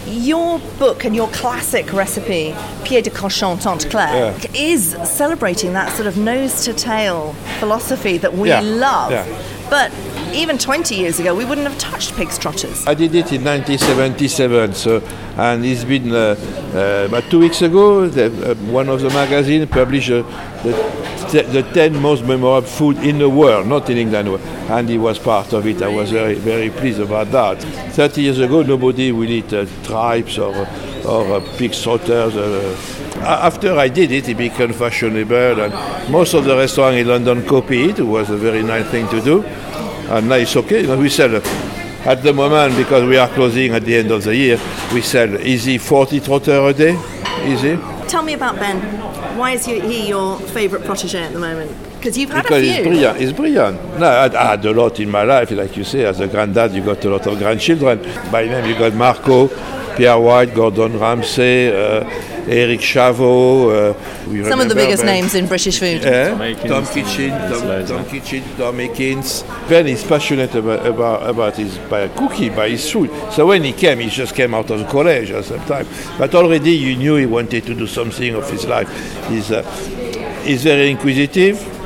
Your 0.06 0.58
book 0.78 1.04
and 1.04 1.14
your 1.14 1.28
classic 1.28 1.92
recipe, 1.92 2.54
Pied 2.84 3.04
de 3.04 3.10
Cochon 3.10 3.58
Tante 3.58 3.88
Claire, 3.88 4.36
yeah. 4.38 4.50
is 4.54 4.96
celebrating 5.04 5.72
that 5.74 5.92
sort 5.92 6.06
of 6.06 6.16
nose 6.16 6.64
to 6.64 6.72
tail 6.72 7.32
philosophy 7.58 8.18
that 8.18 8.32
we 8.32 8.48
love. 8.48 9.12
But 9.70 9.92
even 10.34 10.58
20 10.58 10.96
years 10.96 11.20
ago, 11.20 11.32
we 11.34 11.44
wouldn't 11.44 11.66
have 11.66 11.78
touched 11.78 12.16
pig's 12.16 12.36
trotters. 12.38 12.84
I 12.88 12.94
did 12.94 13.14
it 13.14 13.32
in 13.32 13.44
1977, 13.44 14.74
so, 14.74 15.00
and 15.36 15.64
it's 15.64 15.84
been 15.84 16.12
uh, 16.12 16.34
uh, 16.74 17.06
about 17.08 17.30
two 17.30 17.38
weeks 17.38 17.62
ago, 17.62 18.08
the, 18.08 18.50
uh, 18.50 18.54
one 18.72 18.88
of 18.88 19.00
the 19.00 19.10
magazines 19.10 19.70
published 19.70 20.10
uh, 20.10 20.24
the, 20.62 21.42
the 21.52 21.62
10 21.74 22.00
most 22.00 22.24
memorable 22.24 22.66
food 22.66 22.98
in 22.98 23.18
the 23.18 23.28
world, 23.28 23.66
not 23.66 23.88
in 23.90 23.98
England, 23.98 24.28
and 24.28 24.88
he 24.88 24.98
was 24.98 25.18
part 25.18 25.52
of 25.52 25.66
it. 25.66 25.82
I 25.82 25.88
was 25.88 26.10
very, 26.10 26.34
very 26.34 26.70
pleased 26.70 27.00
about 27.00 27.30
that. 27.32 27.62
30 27.94 28.22
years 28.22 28.38
ago, 28.38 28.62
nobody 28.62 29.12
would 29.12 29.30
eat 29.30 29.52
uh, 29.52 29.66
tripes 29.84 30.38
or, 30.38 30.54
or 31.06 31.34
uh, 31.36 31.56
pig 31.56 31.72
trotters. 31.72 32.34
after 33.16 33.78
I 33.78 33.88
did 33.88 34.12
it, 34.12 34.28
it 34.28 34.36
became 34.36 34.72
fashionable, 34.72 35.60
and 35.60 36.10
most 36.12 36.34
of 36.34 36.44
the 36.44 36.56
restaurants 36.56 36.98
in 36.98 37.08
London 37.08 37.46
copied 37.46 37.90
it. 37.90 37.98
It 38.00 38.04
was 38.04 38.30
a 38.30 38.36
very 38.36 38.62
nice 38.62 38.86
thing 38.90 39.08
to 39.08 39.20
do 39.20 39.44
and 40.10 40.28
now 40.28 40.34
it's 40.34 40.56
okay. 40.56 40.80
You 40.82 40.88
know, 40.88 40.98
we 40.98 41.08
sell 41.08 41.36
at 41.36 42.22
the 42.22 42.32
moment 42.32 42.76
because 42.76 43.04
we 43.04 43.16
are 43.16 43.28
closing 43.28 43.72
at 43.74 43.84
the 43.84 43.96
end 43.96 44.10
of 44.10 44.24
the 44.24 44.34
year. 44.34 44.60
We 44.92 45.02
sell 45.02 45.40
easy 45.40 45.78
40 45.78 46.20
trotter 46.20 46.66
a 46.66 46.74
day, 46.74 46.98
easy. 47.44 47.78
Tell 48.10 48.24
me 48.24 48.32
about 48.32 48.56
Ben. 48.56 48.80
Why 49.38 49.52
is 49.52 49.64
he 49.66 50.08
your 50.08 50.36
favourite 50.40 50.84
protege 50.84 51.22
at 51.22 51.32
the 51.32 51.38
moment? 51.38 51.70
Because 51.94 52.18
you've 52.18 52.30
had 52.30 52.42
because 52.42 52.64
a 52.64 52.66
few. 52.66 52.72
He's 52.72 52.82
brilliant. 52.82 53.20
He's 53.20 53.32
brilliant. 53.32 53.98
No, 54.00 54.06
I, 54.06 54.24
I, 54.24 54.50
had 54.50 54.64
a 54.64 54.72
lot 54.72 54.98
in 54.98 55.08
my 55.08 55.22
life, 55.22 55.52
like 55.52 55.76
you 55.76 55.84
say. 55.84 56.04
As 56.04 56.18
a 56.18 56.26
granddad, 56.26 56.72
you 56.72 56.82
got 56.84 57.04
a 57.04 57.08
lot 57.08 57.24
of 57.28 57.38
grandchildren. 57.38 58.02
By 58.32 58.46
name, 58.46 58.66
you 58.66 58.76
got 58.76 58.94
Marco, 58.94 59.46
Pierre 59.94 60.18
White, 60.18 60.52
Gordon 60.56 60.98
Ramsay. 60.98 61.68
Uh, 61.68 62.00
Eric 62.50 62.80
Chavot. 62.80 63.94
Uh, 63.94 64.48
Some 64.48 64.60
of 64.60 64.68
the 64.68 64.74
biggest 64.74 65.04
names 65.04 65.34
in 65.34 65.46
British 65.46 65.78
food. 65.78 66.02
Yeah, 66.02 66.34
Tom 66.66 66.84
Kitchen, 66.84 67.30
Tom, 67.30 67.86
Tom 67.86 68.04
Kitchen, 68.06 68.42
Tom 68.56 68.80
Aikens. 68.80 69.44
Ben 69.68 69.86
is 69.86 70.02
passionate 70.02 70.54
about, 70.56 70.84
about, 70.84 71.30
about 71.30 71.56
his 71.56 71.78
by 71.88 72.08
cooking, 72.08 72.54
by 72.54 72.68
his 72.70 72.90
food. 72.90 73.10
So 73.32 73.46
when 73.46 73.62
he 73.62 73.72
came, 73.72 74.00
he 74.00 74.10
just 74.10 74.34
came 74.34 74.52
out 74.52 74.70
of 74.70 74.88
college 74.88 75.30
at 75.30 75.44
some 75.44 75.64
time. 75.66 75.86
But 76.18 76.34
already 76.34 76.72
you 76.72 76.96
knew 76.96 77.16
he 77.16 77.26
wanted 77.26 77.64
to 77.66 77.74
do 77.74 77.86
something 77.86 78.34
of 78.34 78.50
his 78.50 78.66
life. 78.66 78.88
He's, 79.28 79.52
uh, 79.52 79.62
he's 80.42 80.64
very 80.64 80.90
inquisitive. 80.90 81.79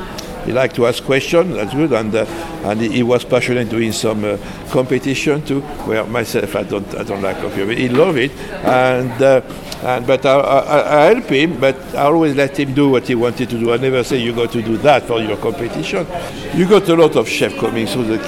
He 0.45 0.51
liked 0.51 0.75
to 0.75 0.85
ask 0.85 1.03
questions. 1.03 1.55
That's 1.55 1.73
good, 1.73 1.91
and 1.91 2.13
uh, 2.13 2.25
and 2.65 2.79
he, 2.79 2.89
he 2.89 3.03
was 3.03 3.25
passionate 3.25 3.69
doing 3.69 3.91
some 3.91 4.23
uh, 4.23 4.37
competition 4.69 5.43
too. 5.43 5.61
Where 5.87 6.05
myself, 6.05 6.55
I 6.55 6.63
don't 6.63 6.87
I 6.95 7.03
don't 7.03 7.21
like 7.21 7.37
coffee. 7.37 7.65
But 7.65 7.77
he 7.77 7.89
loved 7.89 8.19
it, 8.19 8.31
and 8.63 9.21
uh, 9.21 9.41
and 9.83 10.05
but 10.05 10.23
I, 10.25 10.35
I, 10.37 11.01
I 11.01 11.13
help 11.15 11.25
him. 11.25 11.59
But 11.59 11.75
I 11.95 12.03
always 12.03 12.35
let 12.35 12.59
him 12.59 12.73
do 12.75 12.89
what 12.89 13.07
he 13.07 13.15
wanted 13.15 13.49
to 13.49 13.59
do. 13.59 13.73
I 13.73 13.77
never 13.77 14.03
say 14.03 14.17
you 14.17 14.33
got 14.35 14.51
to 14.51 14.61
do 14.61 14.77
that 14.77 15.03
for 15.03 15.19
your 15.19 15.37
competition. 15.37 16.05
You 16.53 16.67
got 16.67 16.87
a 16.89 16.95
lot 16.95 17.15
of 17.15 17.27
chefs 17.27 17.55
coming 17.59 17.87
through 17.87 18.05
the 18.05 18.19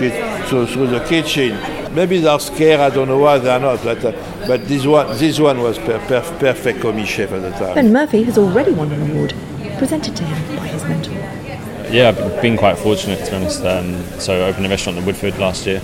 through, 0.47 0.65
through 0.67 0.87
the 0.87 1.05
kitchen. 1.05 1.55
Maybe 1.93 2.19
they're 2.19 2.39
scared. 2.39 2.79
I 2.79 2.89
don't 2.89 3.07
know 3.07 3.19
why 3.19 3.37
they're 3.37 3.59
not. 3.59 3.83
But 3.83 4.03
uh, 4.03 4.11
but 4.47 4.67
this 4.67 4.87
one 4.87 5.15
this 5.17 5.39
one 5.39 5.59
was 5.61 5.77
per, 5.77 5.99
per, 6.07 6.21
perfect 6.39 6.81
commis 6.81 7.07
chef 7.07 7.31
at 7.31 7.43
the 7.43 7.51
time. 7.51 7.75
Ben 7.75 7.93
Murphy 7.93 8.23
has 8.23 8.39
already 8.39 8.71
won 8.71 8.91
an 8.91 9.11
award 9.11 9.35
presented 9.77 10.15
to 10.15 10.23
him 10.23 10.57
by 10.57 10.67
his 10.67 10.83
mentor. 10.85 11.46
Yeah, 11.89 12.09
I've 12.09 12.41
been 12.41 12.57
quite 12.57 12.77
fortunate 12.77 13.23
to 13.23 13.31
be 13.31 13.37
honest. 13.37 13.63
Um, 13.63 14.03
so 14.19 14.45
I 14.45 14.49
opened 14.49 14.65
a 14.65 14.69
restaurant 14.69 14.97
in 14.97 15.05
Woodford 15.05 15.37
last 15.37 15.65
year, 15.65 15.81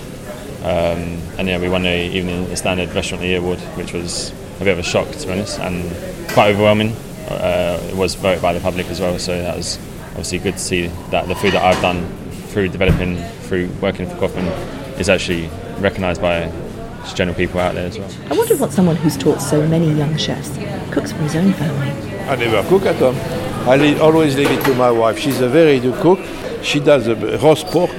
um, 0.62 1.18
and 1.38 1.48
yeah, 1.48 1.58
we 1.58 1.68
won 1.68 1.82
the 1.82 2.14
Evening 2.14 2.54
Standard 2.56 2.92
Restaurant 2.94 3.14
of 3.14 3.20
the 3.20 3.28
Year 3.28 3.38
award, 3.38 3.58
which 3.76 3.94
was 3.94 4.30
a 4.60 4.64
bit 4.64 4.68
of 4.68 4.78
a 4.78 4.82
shock 4.82 5.10
to 5.10 5.26
be 5.26 5.32
honest, 5.32 5.58
and 5.60 5.90
quite 6.28 6.50
overwhelming. 6.50 6.90
Uh, 7.28 7.80
it 7.90 7.96
was 7.96 8.16
voted 8.16 8.42
by 8.42 8.52
the 8.52 8.60
public 8.60 8.86
as 8.88 9.00
well, 9.00 9.18
so 9.18 9.32
that 9.40 9.56
was 9.56 9.78
obviously 10.10 10.38
good 10.38 10.54
to 10.54 10.58
see 10.60 10.86
that 11.10 11.26
the 11.26 11.34
food 11.34 11.54
that 11.54 11.62
I've 11.64 11.80
done 11.80 12.06
through 12.48 12.68
developing, 12.68 13.16
through 13.48 13.68
working 13.80 14.06
for 14.06 14.14
Koffmann, 14.16 14.46
is 15.00 15.08
actually 15.08 15.48
recognised 15.78 16.20
by 16.20 16.50
just 17.00 17.16
general 17.16 17.36
people 17.36 17.60
out 17.60 17.74
there 17.74 17.86
as 17.86 17.98
well. 17.98 18.10
I 18.30 18.36
wonder 18.36 18.56
what 18.56 18.72
someone 18.72 18.96
who's 18.96 19.16
taught 19.16 19.40
so 19.40 19.66
many 19.66 19.90
young 19.92 20.16
chefs 20.18 20.50
cooks 20.92 21.12
for 21.12 21.18
his 21.18 21.34
own 21.34 21.54
family. 21.54 21.90
I 22.28 22.36
never 22.36 22.66
cook 22.68 22.84
at 22.84 22.96
home. 22.96 23.16
I 23.66 23.76
li- 23.76 23.98
always 23.98 24.36
leave 24.36 24.50
it 24.50 24.62
to 24.64 24.74
my 24.74 24.90
wife. 24.90 25.18
She's 25.18 25.40
a 25.40 25.48
very 25.48 25.80
good 25.80 25.94
cook. 26.02 26.18
She 26.62 26.80
does 26.80 27.06
a 27.06 27.14
roast 27.38 27.66
pork 27.68 27.90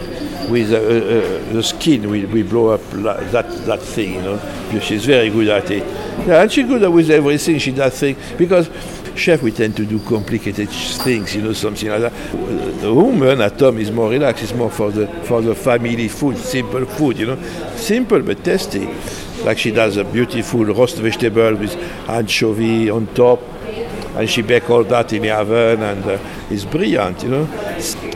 with 0.49 0.71
uh, 0.71 0.77
uh, 0.77 1.53
the 1.53 1.63
skin. 1.63 2.09
We, 2.09 2.25
we 2.25 2.43
blow 2.43 2.69
up 2.69 2.81
la- 2.93 3.19
that 3.31 3.49
that 3.65 3.81
thing, 3.81 4.15
you 4.15 4.21
know. 4.21 4.79
She's 4.79 5.05
very 5.05 5.29
good 5.29 5.47
at 5.49 5.69
it. 5.71 5.83
Yeah, 6.27 6.41
and 6.43 6.51
she's 6.51 6.67
good 6.67 6.87
with 6.91 7.09
everything. 7.09 7.57
She 7.59 7.71
does 7.71 7.99
things 7.99 8.17
because 8.37 8.69
chef 9.15 9.41
we 9.41 9.51
tend 9.51 9.75
to 9.77 9.85
do 9.85 9.99
complicated 9.99 10.69
things, 10.69 11.35
you 11.35 11.41
know, 11.41 11.53
something 11.53 11.89
like 11.89 12.01
that. 12.01 12.13
The 12.81 12.93
woman 12.93 13.41
at 13.41 13.59
home 13.59 13.79
is 13.79 13.89
more 13.91 14.09
relaxed. 14.09 14.43
It's 14.43 14.53
more 14.53 14.69
for 14.69 14.91
the 14.91 15.07
for 15.23 15.41
the 15.41 15.55
family 15.55 16.07
food, 16.09 16.37
simple 16.37 16.85
food, 16.85 17.17
you 17.17 17.25
know, 17.27 17.41
simple 17.75 18.21
but 18.21 18.43
tasty. 18.43 18.87
Like 19.43 19.57
she 19.57 19.71
does 19.71 19.97
a 19.97 20.03
beautiful 20.03 20.63
roast 20.65 20.97
vegetable 20.97 21.55
with 21.55 21.75
anchovy 22.07 22.89
on 22.89 23.07
top 23.15 23.39
and 24.15 24.29
she 24.29 24.41
bake 24.41 24.69
all 24.69 24.83
that 24.83 25.11
in 25.13 25.21
the 25.21 25.31
oven 25.31 25.81
and 25.81 26.03
uh, 26.05 26.17
it's 26.49 26.65
brilliant 26.65 27.21
you 27.23 27.29
know 27.29 27.47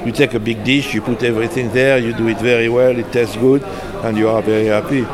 you 0.06 0.12
take 0.12 0.34
a 0.34 0.40
big 0.40 0.64
dish 0.64 0.94
you 0.94 1.02
put 1.02 1.22
everything 1.24 1.72
there 1.72 1.98
you 1.98 2.14
do 2.14 2.28
it 2.28 2.38
very 2.40 2.70
well 2.70 2.98
it 2.98 3.12
tastes 3.12 3.36
good 3.38 3.64
and 4.04 4.18
you 4.18 4.28
are 4.30 4.42
very 4.42 4.68
happy 4.68 5.06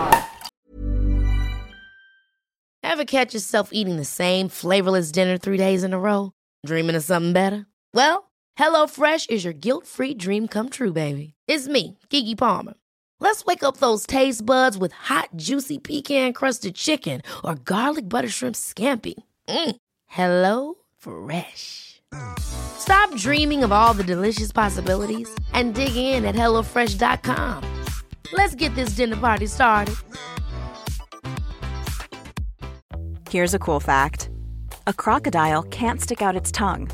Ever 2.84 3.04
catch 3.04 3.34
yourself 3.34 3.72
eating 3.74 3.98
the 3.98 4.06
same 4.06 4.48
flavorless 4.48 5.12
dinner 5.12 5.38
three 5.38 5.58
days 5.58 5.84
in 5.84 5.92
a 5.92 6.00
row? 6.00 6.32
Dreaming 6.66 6.96
of 6.96 7.04
something 7.04 7.34
better? 7.34 7.66
Well, 7.94 8.32
HelloFresh 8.58 9.30
is 9.30 9.44
your 9.44 9.52
guilt-free 9.54 10.14
dream 10.14 10.48
come 10.48 10.70
true, 10.70 10.94
baby. 10.94 11.34
It's 11.46 11.68
me, 11.68 11.98
Keke 12.10 12.38
Palmer. 12.38 12.76
Let's 13.20 13.44
wake 13.44 13.64
up 13.64 13.78
those 13.78 14.06
taste 14.06 14.46
buds 14.46 14.78
with 14.78 14.94
hot, 14.94 15.30
juicy 15.36 15.78
pecan-crusted 15.78 16.76
chicken 16.76 17.22
or 17.44 17.56
garlic 17.56 18.08
butter 18.08 18.30
shrimp 18.30 18.56
scampi. 18.56 19.16
Mm. 19.50 19.76
Hello 20.16 20.76
Fresh. 20.98 22.02
Stop 22.40 23.14
dreaming 23.18 23.66
of 23.66 23.74
all 23.74 23.94
the 23.94 24.02
delicious 24.02 24.50
possibilities 24.50 25.30
and 25.52 25.76
dig 25.76 25.98
in 25.98 26.24
at 26.24 26.36
HelloFresh.com. 26.36 27.62
Let's 28.32 28.56
get 28.56 28.74
this 28.76 28.96
dinner 28.96 29.18
party 29.18 29.46
started. 29.46 29.96
Here's 33.30 33.54
a 33.54 33.60
cool 33.60 33.82
fact 33.82 34.30
a 34.88 34.94
crocodile 34.94 35.64
can't 35.64 36.00
stick 36.00 36.22
out 36.22 36.38
its 36.38 36.50
tongue. 36.50 36.90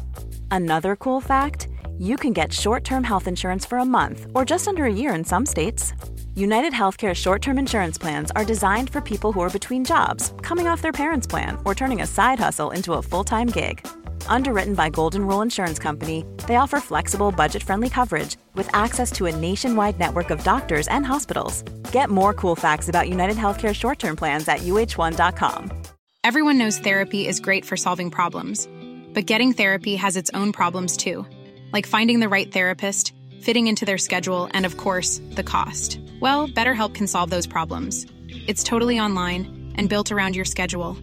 Another 0.49 0.95
cool 0.95 1.21
fact 1.21 1.67
you 1.99 2.15
can 2.15 2.33
get 2.33 2.51
short 2.51 2.83
term 2.83 3.03
health 3.03 3.27
insurance 3.27 3.67
for 3.67 3.77
a 3.77 3.85
month 3.85 4.25
or 4.33 4.45
just 4.45 4.67
under 4.67 4.85
a 4.85 4.91
year 4.91 5.13
in 5.13 5.23
some 5.23 5.45
states. 5.45 5.93
United 6.35 6.71
Healthcare 6.71 7.13
short 7.13 7.41
term 7.41 7.59
insurance 7.59 7.97
plans 7.97 8.31
are 8.38 8.45
designed 8.45 8.89
for 8.89 9.01
people 9.01 9.33
who 9.33 9.41
are 9.41 9.50
between 9.50 9.83
jobs, 9.83 10.33
coming 10.41 10.65
off 10.65 10.81
their 10.81 10.93
parents' 10.93 11.27
plan, 11.27 11.57
or 11.65 11.75
turning 11.75 12.01
a 12.01 12.07
side 12.07 12.39
hustle 12.39 12.71
into 12.71 12.93
a 12.93 13.01
full 13.01 13.25
time 13.25 13.47
gig. 13.47 13.85
Underwritten 14.27 14.73
by 14.73 14.89
Golden 14.89 15.27
Rule 15.27 15.41
Insurance 15.41 15.77
Company, 15.77 16.23
they 16.47 16.55
offer 16.55 16.79
flexible, 16.79 17.33
budget 17.33 17.61
friendly 17.61 17.89
coverage 17.89 18.38
with 18.55 18.73
access 18.73 19.11
to 19.11 19.25
a 19.25 19.35
nationwide 19.35 20.00
network 20.00 20.29
of 20.29 20.41
doctors 20.45 20.88
and 20.88 21.05
hospitals. 21.05 21.63
Get 21.91 22.09
more 22.09 22.33
cool 22.33 22.55
facts 22.55 22.88
about 22.88 23.09
United 23.09 23.35
Healthcare 23.35 23.75
short 23.75 24.00
term 24.00 24.15
plans 24.15 24.47
at 24.47 24.59
uh1.com. 24.59 25.81
Everyone 26.23 26.57
knows 26.57 26.79
therapy 26.79 27.27
is 27.27 27.41
great 27.41 27.65
for 27.65 27.75
solving 27.75 28.09
problems, 28.09 28.69
but 29.13 29.25
getting 29.25 29.51
therapy 29.51 29.97
has 29.97 30.15
its 30.15 30.31
own 30.33 30.53
problems 30.53 30.95
too, 30.95 31.25
like 31.73 31.85
finding 31.85 32.21
the 32.21 32.29
right 32.29 32.50
therapist, 32.50 33.13
fitting 33.41 33.67
into 33.67 33.83
their 33.83 33.97
schedule, 33.97 34.50
and 34.53 34.65
of 34.65 34.77
course, 34.77 35.19
the 35.31 35.43
cost. 35.43 36.00
Well, 36.21 36.47
BetterHelp 36.47 36.93
can 36.93 37.07
solve 37.07 37.31
those 37.31 37.47
problems. 37.47 38.05
It's 38.47 38.63
totally 38.63 38.99
online 38.99 39.73
and 39.75 39.89
built 39.89 40.11
around 40.11 40.35
your 40.35 40.45
schedule. 40.45 40.95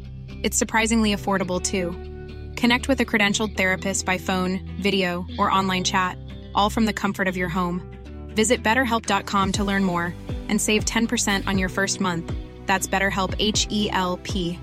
It's 0.44 0.56
surprisingly 0.56 1.12
affordable 1.12 1.60
too. 1.60 1.90
Connect 2.54 2.87
with 2.87 3.00
a 3.00 3.04
credentialed 3.04 3.56
therapist 3.56 4.06
by 4.06 4.16
phone, 4.16 4.60
video, 4.80 5.26
or 5.37 5.50
online 5.50 5.82
chat, 5.82 6.16
all 6.54 6.70
from 6.70 6.84
the 6.84 6.92
comfort 6.92 7.26
of 7.26 7.37
your 7.37 7.48
home. 7.48 7.82
Visit 8.37 8.62
betterhelp.com 8.62 9.52
to 9.52 9.64
learn 9.64 9.82
more 9.82 10.14
and 10.48 10.60
save 10.60 10.84
10% 10.84 11.48
on 11.48 11.58
your 11.58 11.68
first 11.68 12.00
month. 12.00 12.32
That's 12.66 12.87
BetterHelp 12.87 13.34
H 13.40 13.66
E 13.70 13.90
L 13.90 14.20
P. 14.22 14.60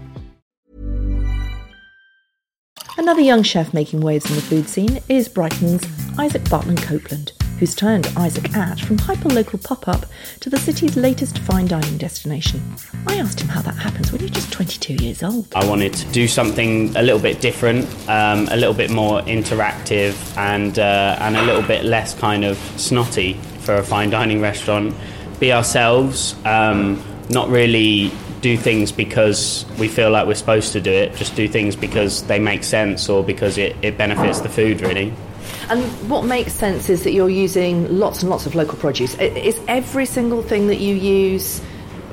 Another 2.98 3.22
young 3.22 3.44
chef 3.44 3.74
making 3.74 4.00
waves 4.00 4.30
in 4.30 4.36
the 4.36 4.42
food 4.42 4.70
scene 4.70 5.02
is 5.10 5.28
Brighton's 5.28 5.86
Isaac 6.18 6.50
Bartlett 6.50 6.82
Copeland, 6.82 7.34
who's 7.60 7.76
turned 7.76 8.08
Isaac 8.18 8.56
At 8.56 8.80
from 8.80 8.98
hyper-local 8.98 9.60
pop-up 9.60 10.06
to 10.42 10.50
the 10.50 10.58
city's 10.58 10.96
latest 10.98 11.40
fine 11.40 11.68
dining 11.68 11.98
destination. 11.98 12.62
I 13.08 13.16
asked 13.16 13.40
him 13.40 13.48
how 13.48 13.62
that 13.62 13.76
happens 13.76 14.12
when 14.12 14.22
you're 14.22 14.30
just 14.30 14.52
22 14.52 14.96
years 14.96 15.24
old. 15.24 15.48
I 15.56 15.68
wanted 15.68 15.94
to 15.94 16.12
do 16.12 16.28
something 16.28 16.96
a 16.96 17.02
little 17.02 17.20
bit 17.20 17.42
different, 17.42 17.88
um, 18.10 18.48
a 18.50 18.56
little 18.56 18.74
bit 18.74 18.92
more 18.92 19.22
interactive, 19.22 20.16
and 20.38 20.78
uh, 20.78 21.18
and 21.20 21.38
a 21.38 21.44
little 21.44 21.62
bit 21.62 21.86
less 21.86 22.14
kind 22.14 22.44
of 22.44 22.58
snotty 22.78 23.34
for 23.60 23.76
a 23.76 23.84
fine 23.84 24.10
dining 24.10 24.42
restaurant. 24.42 24.94
Be 25.40 25.52
ourselves, 25.52 26.36
um, 26.46 27.04
not 27.30 27.50
really 27.50 28.12
do 28.42 28.56
things 28.56 28.92
because 28.92 29.66
we 29.80 29.88
feel 29.88 30.12
like 30.12 30.28
we're 30.28 30.36
supposed 30.36 30.72
to 30.74 30.80
do 30.80 30.92
it. 30.92 31.16
Just 31.16 31.36
do 31.36 31.48
things 31.48 31.76
because 31.76 32.22
they 32.28 32.40
make 32.40 32.64
sense 32.64 33.10
or 33.10 33.24
because 33.24 33.58
it, 33.58 33.76
it 33.82 33.98
benefits 33.98 34.42
the 34.42 34.50
food, 34.50 34.82
really. 34.82 35.12
And 35.70 35.84
what 36.10 36.26
makes 36.26 36.54
sense 36.54 36.90
is 36.90 37.04
that 37.04 37.12
you're 37.12 37.30
using 37.30 38.00
lots 38.00 38.22
and 38.22 38.30
lots 38.30 38.46
of 38.46 38.56
local 38.56 38.78
produce. 38.78 39.16
Is 39.16 39.60
every 39.68 40.06
single 40.06 40.42
thing 40.42 40.68
that 40.68 40.78
you 40.78 40.96
use 40.96 41.62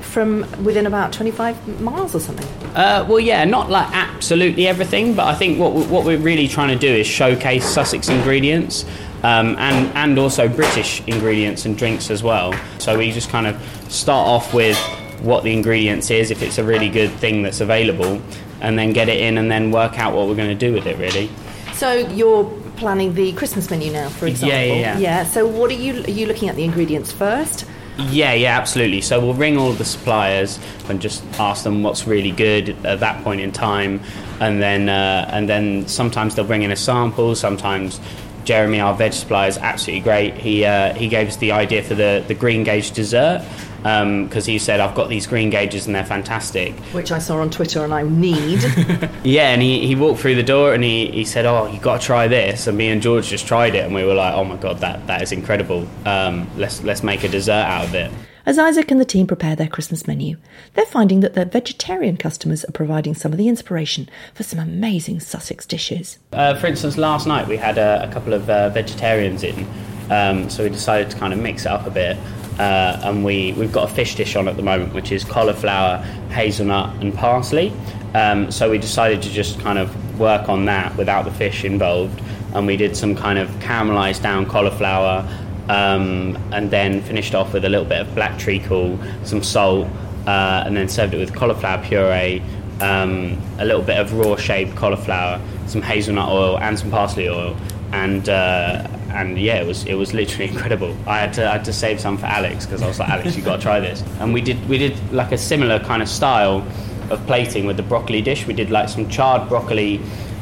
from 0.01 0.41
within 0.63 0.85
about 0.85 1.11
25 1.11 1.81
miles 1.81 2.13
or 2.15 2.19
something? 2.19 2.47
Uh, 2.75 3.05
well, 3.09 3.19
yeah, 3.19 3.43
not 3.45 3.69
like 3.69 3.87
absolutely 3.91 4.67
everything, 4.67 5.15
but 5.15 5.27
I 5.27 5.35
think 5.35 5.59
what 5.59 5.73
what 5.87 6.05
we're 6.05 6.19
really 6.19 6.47
trying 6.47 6.69
to 6.69 6.79
do 6.79 6.87
is 6.87 7.07
showcase 7.07 7.65
Sussex 7.65 8.09
ingredients 8.09 8.85
um, 9.23 9.55
and 9.57 9.95
and 9.95 10.19
also 10.19 10.47
British 10.47 11.01
ingredients 11.07 11.65
and 11.65 11.77
drinks 11.77 12.11
as 12.11 12.21
well. 12.21 12.53
So 12.77 12.97
we 12.97 13.11
just 13.11 13.29
kind 13.29 13.47
of 13.47 13.61
start 13.91 14.27
off 14.27 14.53
with 14.53 14.77
what 15.21 15.43
the 15.43 15.53
ingredients 15.53 16.11
is, 16.11 16.31
if 16.31 16.41
it's 16.41 16.57
a 16.57 16.63
really 16.63 16.89
good 16.89 17.11
thing 17.11 17.41
that's 17.41 17.61
available, 17.61 18.21
and 18.61 18.77
then 18.77 18.93
get 18.93 19.09
it 19.09 19.19
in, 19.19 19.37
and 19.37 19.49
then 19.49 19.71
work 19.71 19.97
out 19.97 20.13
what 20.13 20.27
we're 20.27 20.35
going 20.35 20.57
to 20.57 20.67
do 20.67 20.73
with 20.73 20.85
it. 20.85 20.97
Really. 20.97 21.29
So 21.73 21.93
you're 21.93 22.43
planning 22.77 23.13
the 23.13 23.33
Christmas 23.33 23.69
menu 23.69 23.91
now, 23.91 24.09
for 24.09 24.25
Yeah, 24.27 24.31
example. 24.31 24.77
yeah, 24.77 24.97
yeah. 24.97 25.23
So 25.23 25.47
what 25.47 25.69
are 25.71 25.75
you 25.75 26.03
are 26.03 26.09
you 26.09 26.25
looking 26.25 26.49
at 26.49 26.55
the 26.55 26.63
ingredients 26.63 27.11
first? 27.11 27.65
Yeah, 27.97 28.33
yeah, 28.33 28.57
absolutely. 28.57 29.01
So 29.01 29.19
we'll 29.19 29.35
ring 29.35 29.55
all 29.57 29.71
the 29.73 29.85
suppliers 29.85 30.59
and 30.89 30.99
just 30.99 31.23
ask 31.39 31.63
them 31.63 31.83
what's 31.83 32.07
really 32.07 32.31
good 32.31 32.69
at 32.85 32.99
that 33.01 33.23
point 33.23 33.39
in 33.41 33.51
time, 33.51 34.01
and 34.39 34.61
then 34.61 34.89
uh, 34.89 35.29
and 35.31 35.47
then 35.47 35.87
sometimes 35.87 36.33
they'll 36.35 36.45
bring 36.45 36.63
in 36.63 36.71
a 36.71 36.75
sample. 36.75 37.35
Sometimes 37.35 37.99
Jeremy, 38.45 38.79
our 38.79 38.95
veg 38.95 39.13
supplier, 39.13 39.47
is 39.47 39.57
absolutely 39.59 40.01
great. 40.03 40.33
He 40.35 40.65
uh, 40.65 40.93
he 40.95 41.07
gave 41.07 41.27
us 41.27 41.37
the 41.37 41.51
idea 41.51 41.83
for 41.83 41.93
the 41.93 42.23
the 42.27 42.35
greengage 42.35 42.93
dessert 42.95 43.45
because 43.83 44.47
um, 44.47 44.51
he 44.51 44.57
said 44.57 44.79
I've 44.79 44.95
got 44.95 45.09
these 45.09 45.27
greengages 45.27 45.87
and 45.87 45.93
they're 45.93 46.05
fantastic. 46.05 46.73
Which 46.93 47.11
I 47.11 47.19
saw 47.19 47.41
on 47.41 47.49
Twitter 47.49 47.83
and 47.83 47.93
I 47.93 48.03
need. 48.03 48.63
yeah, 49.25 49.49
and 49.49 49.61
he, 49.61 49.85
he 49.85 49.93
walked 49.93 50.21
through 50.21 50.35
the 50.35 50.43
door 50.43 50.73
and 50.73 50.81
he, 50.83 51.11
he 51.11 51.25
said, 51.25 51.45
"Oh, 51.45 51.67
you've 51.67 51.81
got 51.81 51.99
to 51.99 52.05
try 52.05 52.27
this." 52.27 52.65
And 52.67 52.77
me 52.77 52.89
and 52.89 53.01
George 53.01 53.27
just 53.27 53.45
tried 53.45 53.75
it 53.75 53.83
and 53.83 53.93
we 53.93 54.05
were 54.05 54.13
like, 54.13 54.33
"Oh 54.35 54.45
my 54.45 54.55
god, 54.55 54.79
that 54.79 55.05
that 55.07 55.21
is 55.21 55.33
incredible! 55.33 55.85
Um, 56.05 56.49
let's 56.55 56.81
let's 56.83 57.03
make 57.03 57.25
a 57.25 57.27
dessert 57.27 57.51
out 57.51 57.85
of 57.85 57.93
it." 57.93 58.11
As 58.45 58.59
Isaac 58.59 58.91
and 58.91 58.99
the 58.99 59.05
team 59.05 59.25
prepare 59.25 59.55
their 59.55 59.69
Christmas 59.69 60.05
menu, 60.05 60.35
they're 60.73 60.85
finding 60.85 61.21
that 61.21 61.33
their 61.33 61.45
vegetarian 61.45 62.17
customers 62.17 62.65
are 62.65 62.73
providing 62.73 63.15
some 63.15 63.31
of 63.31 63.37
the 63.37 63.47
inspiration 63.47 64.09
for 64.33 64.43
some 64.43 64.59
amazing 64.59 65.21
Sussex 65.21 65.65
dishes. 65.65 66.19
Uh, 66.33 66.53
for 66.55 66.67
instance, 66.67 66.97
last 66.97 67.25
night 67.25 67.47
we 67.47 67.55
had 67.55 67.77
a, 67.77 68.07
a 68.07 68.11
couple 68.11 68.33
of 68.33 68.49
uh, 68.49 68.69
vegetarians 68.69 69.43
in, 69.43 69.65
um, 70.09 70.49
so 70.49 70.63
we 70.63 70.69
decided 70.69 71.09
to 71.09 71.17
kind 71.17 71.31
of 71.31 71.39
mix 71.39 71.65
it 71.65 71.71
up 71.71 71.85
a 71.87 71.89
bit. 71.89 72.17
Uh, 72.59 72.99
and 73.03 73.23
we, 73.23 73.53
we've 73.53 73.71
got 73.71 73.89
a 73.89 73.93
fish 73.93 74.15
dish 74.15 74.35
on 74.35 74.47
at 74.47 74.55
the 74.55 74.61
moment, 74.63 74.93
which 74.93 75.11
is 75.11 75.23
cauliflower, 75.23 75.97
hazelnut, 76.29 76.95
and 77.01 77.13
parsley. 77.13 77.73
Um, 78.13 78.51
so 78.51 78.69
we 78.69 78.77
decided 78.77 79.21
to 79.23 79.29
just 79.29 79.59
kind 79.59 79.79
of 79.79 80.19
work 80.19 80.49
on 80.49 80.65
that 80.65 80.95
without 80.95 81.25
the 81.25 81.31
fish 81.31 81.63
involved. 81.63 82.21
And 82.53 82.67
we 82.67 82.77
did 82.77 82.95
some 82.95 83.15
kind 83.15 83.39
of 83.39 83.49
caramelized 83.59 84.21
down 84.21 84.45
cauliflower, 84.45 85.27
um, 85.69 86.37
and 86.51 86.69
then 86.69 87.01
finished 87.01 87.33
off 87.33 87.53
with 87.53 87.65
a 87.65 87.69
little 87.69 87.85
bit 87.85 88.01
of 88.01 88.13
black 88.13 88.37
treacle, 88.37 88.99
some 89.23 89.41
salt, 89.41 89.87
uh, 90.27 90.63
and 90.65 90.75
then 90.77 90.87
served 90.87 91.13
it 91.13 91.17
with 91.17 91.33
cauliflower 91.33 91.83
puree, 91.83 92.41
um, 92.83 93.41
a 93.59 93.65
little 93.65 93.81
bit 93.81 93.97
of 93.97 94.13
raw 94.13 94.35
shaved 94.35 94.75
cauliflower, 94.75 95.41
some 95.67 95.81
hazelnut 95.81 96.29
oil, 96.29 96.59
and 96.59 96.77
some 96.77 96.91
parsley 96.91 97.29
oil, 97.29 97.55
and 97.91 98.27
uh, 98.27 98.87
and 99.09 99.39
yeah, 99.39 99.61
it 99.61 99.67
was 99.67 99.85
it 99.85 99.95
was 99.95 100.13
literally 100.13 100.47
incredible. 100.51 100.95
I 101.07 101.19
had 101.19 101.33
to 101.33 101.47
I 101.47 101.53
had 101.53 101.65
to 101.65 101.73
save 101.73 101.99
some 101.99 102.17
for 102.17 102.25
Alex 102.25 102.65
because 102.65 102.81
I 102.81 102.87
was 102.87 102.99
like, 102.99 103.09
Alex, 103.09 103.35
you 103.37 103.43
got 103.43 103.57
to 103.57 103.61
try 103.61 103.79
this. 103.79 104.03
And 104.19 104.33
we 104.33 104.41
did 104.41 104.67
we 104.67 104.77
did 104.77 104.95
like 105.13 105.31
a 105.31 105.37
similar 105.37 105.79
kind 105.79 106.01
of 106.01 106.09
style 106.09 106.65
of 107.09 107.25
plating 107.25 107.65
with 107.65 107.77
the 107.77 107.83
broccoli 107.83 108.21
dish. 108.21 108.45
We 108.47 108.53
did 108.53 108.69
like 108.69 108.89
some 108.89 109.09
charred 109.09 109.47
broccoli 109.47 110.01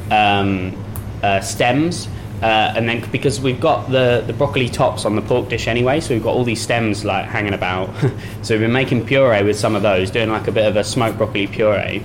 um, 0.09 0.75
uh, 1.21 1.41
stems 1.41 2.07
uh, 2.41 2.73
and 2.75 2.89
then 2.89 3.07
because 3.11 3.39
we've 3.39 3.59
got 3.59 3.89
the, 3.91 4.23
the 4.25 4.33
broccoli 4.33 4.67
tops 4.67 5.05
on 5.05 5.15
the 5.15 5.21
pork 5.21 5.49
dish 5.49 5.67
anyway, 5.67 5.99
so 5.99 6.13
we've 6.13 6.23
got 6.23 6.33
all 6.33 6.43
these 6.43 6.61
stems 6.61 7.05
like 7.05 7.25
hanging 7.25 7.53
about. 7.53 7.89
so 8.41 8.55
we've 8.55 8.61
been 8.61 8.71
making 8.71 9.05
puree 9.05 9.43
with 9.43 9.57
some 9.57 9.75
of 9.75 9.83
those, 9.83 10.09
doing 10.09 10.29
like 10.29 10.47
a 10.47 10.51
bit 10.51 10.65
of 10.65 10.75
a 10.75 10.83
smoked 10.83 11.17
broccoli 11.17 11.47
puree. 11.47 12.03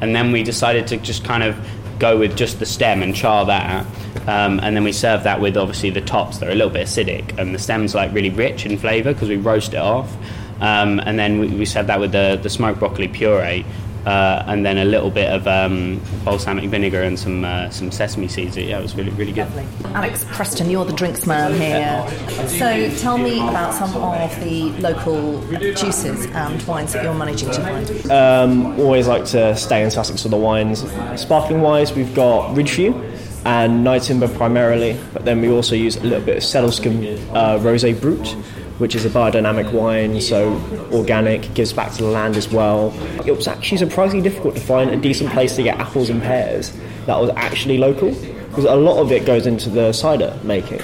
And 0.00 0.14
then 0.14 0.32
we 0.32 0.42
decided 0.42 0.86
to 0.88 0.96
just 0.96 1.24
kind 1.24 1.42
of 1.42 1.56
go 1.98 2.18
with 2.18 2.36
just 2.36 2.58
the 2.58 2.66
stem 2.66 3.02
and 3.02 3.14
char 3.14 3.46
that. 3.46 3.86
Um, 4.26 4.58
and 4.60 4.74
then 4.74 4.82
we 4.82 4.92
serve 4.92 5.22
that 5.22 5.40
with 5.40 5.56
obviously 5.56 5.90
the 5.90 6.00
tops. 6.00 6.38
They're 6.38 6.50
a 6.50 6.54
little 6.54 6.72
bit 6.72 6.86
acidic, 6.88 7.38
and 7.38 7.54
the 7.54 7.58
stem's 7.58 7.94
like 7.94 8.12
really 8.12 8.30
rich 8.30 8.66
in 8.66 8.76
flavour 8.76 9.12
because 9.12 9.28
we 9.28 9.36
roast 9.36 9.72
it 9.72 9.78
off. 9.78 10.12
Um, 10.60 11.00
and 11.00 11.18
then 11.18 11.38
we, 11.38 11.48
we 11.48 11.64
serve 11.64 11.86
that 11.86 12.00
with 12.00 12.12
the, 12.12 12.38
the 12.42 12.50
smoked 12.50 12.80
broccoli 12.80 13.08
puree 13.08 13.64
uh, 14.06 14.44
and 14.46 14.64
then 14.64 14.78
a 14.78 14.84
little 14.84 15.10
bit 15.10 15.30
of 15.30 15.46
um, 15.48 16.00
balsamic 16.24 16.70
vinegar 16.70 17.02
and 17.02 17.18
some 17.18 17.44
uh, 17.44 17.68
some 17.70 17.90
sesame 17.90 18.28
seeds. 18.28 18.56
Yeah, 18.56 18.78
it 18.78 18.82
was 18.82 18.94
really 18.94 19.10
really 19.10 19.32
good. 19.32 19.48
Lovely. 19.54 19.66
Alex 19.94 20.24
Preston, 20.30 20.70
you're 20.70 20.84
the 20.84 20.92
drinks 20.92 21.26
man 21.26 21.52
here. 21.54 22.48
So 22.48 22.88
tell 22.98 23.18
me 23.18 23.40
about 23.40 23.74
some 23.74 23.94
of 23.96 24.44
the 24.44 24.70
local 24.80 25.40
juices 25.74 26.26
and 26.26 26.62
wines 26.62 26.92
that 26.92 27.02
you're 27.02 27.14
managing 27.14 27.50
to 27.50 27.60
find. 27.60 28.10
Um, 28.10 28.78
always 28.80 29.08
like 29.08 29.24
to 29.26 29.56
stay 29.56 29.82
in 29.82 29.90
Sussex 29.90 30.22
with 30.22 30.30
the 30.30 30.36
wines. 30.36 30.84
Sparkling 31.20 31.60
wise, 31.60 31.92
we've 31.92 32.14
got 32.14 32.54
Ridgeview 32.54 33.14
and 33.44 33.86
Nyetimber 33.86 34.34
primarily, 34.36 34.98
but 35.12 35.24
then 35.24 35.40
we 35.40 35.50
also 35.50 35.74
use 35.74 35.96
a 35.96 36.02
little 36.02 36.24
bit 36.24 36.38
of 36.38 36.42
Sedlescombe 36.42 37.18
uh, 37.34 37.58
Rosé 37.58 37.98
Brut 38.00 38.36
which 38.78 38.94
is 38.94 39.04
a 39.04 39.10
biodynamic 39.10 39.72
wine, 39.72 40.20
so 40.20 40.52
organic, 40.92 41.52
gives 41.54 41.72
back 41.72 41.92
to 41.92 42.02
the 42.02 42.08
land 42.08 42.36
as 42.36 42.48
well. 42.48 42.92
It 43.26 43.32
was 43.32 43.48
actually 43.48 43.78
surprisingly 43.78 44.22
difficult 44.28 44.54
to 44.54 44.60
find 44.60 44.90
a 44.90 44.96
decent 44.96 45.30
place 45.30 45.56
to 45.56 45.62
get 45.62 45.78
apples 45.78 46.10
and 46.10 46.22
pears 46.22 46.72
that 47.06 47.18
was 47.20 47.30
actually 47.36 47.78
local, 47.78 48.10
because 48.48 48.64
a 48.64 48.74
lot 48.74 49.00
of 49.00 49.12
it 49.12 49.24
goes 49.24 49.46
into 49.46 49.70
the 49.70 49.92
cider 49.92 50.38
making. 50.42 50.82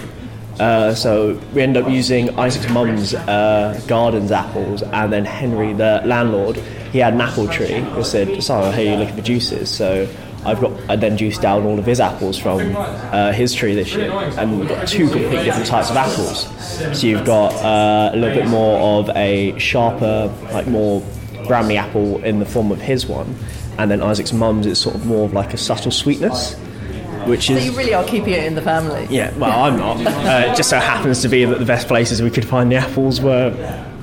Uh, 0.61 0.95
so 0.95 1.41
we 1.55 1.63
end 1.63 1.77
up 1.77 1.89
using 1.91 2.31
Isaac's 2.39 2.71
mum's 2.71 3.15
uh, 3.15 3.81
gardens 3.89 4.31
apples, 4.31 4.83
and 4.83 5.13
then 5.13 5.25
Henry, 5.25 5.73
the 5.73 6.03
landlord, 6.05 6.57
he 6.93 6.99
had 6.99 7.15
an 7.15 7.21
apple 7.23 7.49
tree. 7.49 7.81
He 7.81 8.05
said, 8.05 8.43
"Sorry, 8.43 8.71
hey, 8.73 8.93
you 8.93 8.97
looking 8.97 9.17
for 9.17 9.23
juices?" 9.23 9.71
So 9.71 10.07
I've 10.45 10.61
got 10.61 10.73
I 10.91 10.97
then 10.97 11.17
juiced 11.17 11.41
down 11.41 11.65
all 11.65 11.79
of 11.79 11.87
his 11.87 12.01
apples 12.01 12.37
from 12.37 12.75
uh, 12.77 13.33
his 13.33 13.55
tree 13.55 13.75
this 13.75 13.95
year, 13.95 14.11
and 14.11 14.59
we've 14.59 14.69
got 14.69 14.89
two 14.89 15.09
completely 15.09 15.45
different 15.45 15.67
types 15.67 15.91
of 15.91 15.97
apples. 15.97 16.49
So 16.99 17.07
you've 17.07 17.25
got 17.25 17.53
uh, 17.55 18.11
a 18.13 18.17
little 18.17 18.35
bit 18.35 18.49
more 18.49 19.01
of 19.01 19.11
a 19.11 19.57
sharper, 19.59 20.33
like 20.53 20.67
more 20.67 21.03
Bramley 21.47 21.77
apple 21.77 22.23
in 22.25 22.41
the 22.41 22.47
form 22.47 22.73
of 22.73 22.81
his 22.81 23.07
one, 23.07 23.37
and 23.79 23.91
then 23.91 24.03
Isaac's 24.03 24.33
mum's 24.33 24.67
is 24.67 24.81
sort 24.81 24.97
of 24.97 25.07
more 25.07 25.25
of 25.25 25.33
like 25.33 25.55
a 25.55 25.57
subtle 25.57 25.93
sweetness. 25.93 26.55
Which 27.27 27.51
is, 27.51 27.65
you 27.65 27.71
really 27.79 27.95
are 27.95 28.03
keeping 28.03 28.33
it 28.33 28.43
in 28.43 28.57
the 28.57 28.63
family. 28.63 29.07
Yeah, 29.09 29.33
well, 29.39 29.63
I'm 29.63 29.77
not. 29.77 29.93
Uh, 30.23 30.51
it 30.53 30.57
just 30.57 30.71
so 30.71 30.79
happens 30.79 31.23
to 31.23 31.29
be 31.29 31.45
that 31.45 31.59
the 31.59 31.65
best 31.65 31.87
places 31.87 32.21
we 32.21 32.31
could 32.31 32.45
find 32.45 32.71
the 32.71 32.77
apples 32.77 33.21
were 33.21 33.53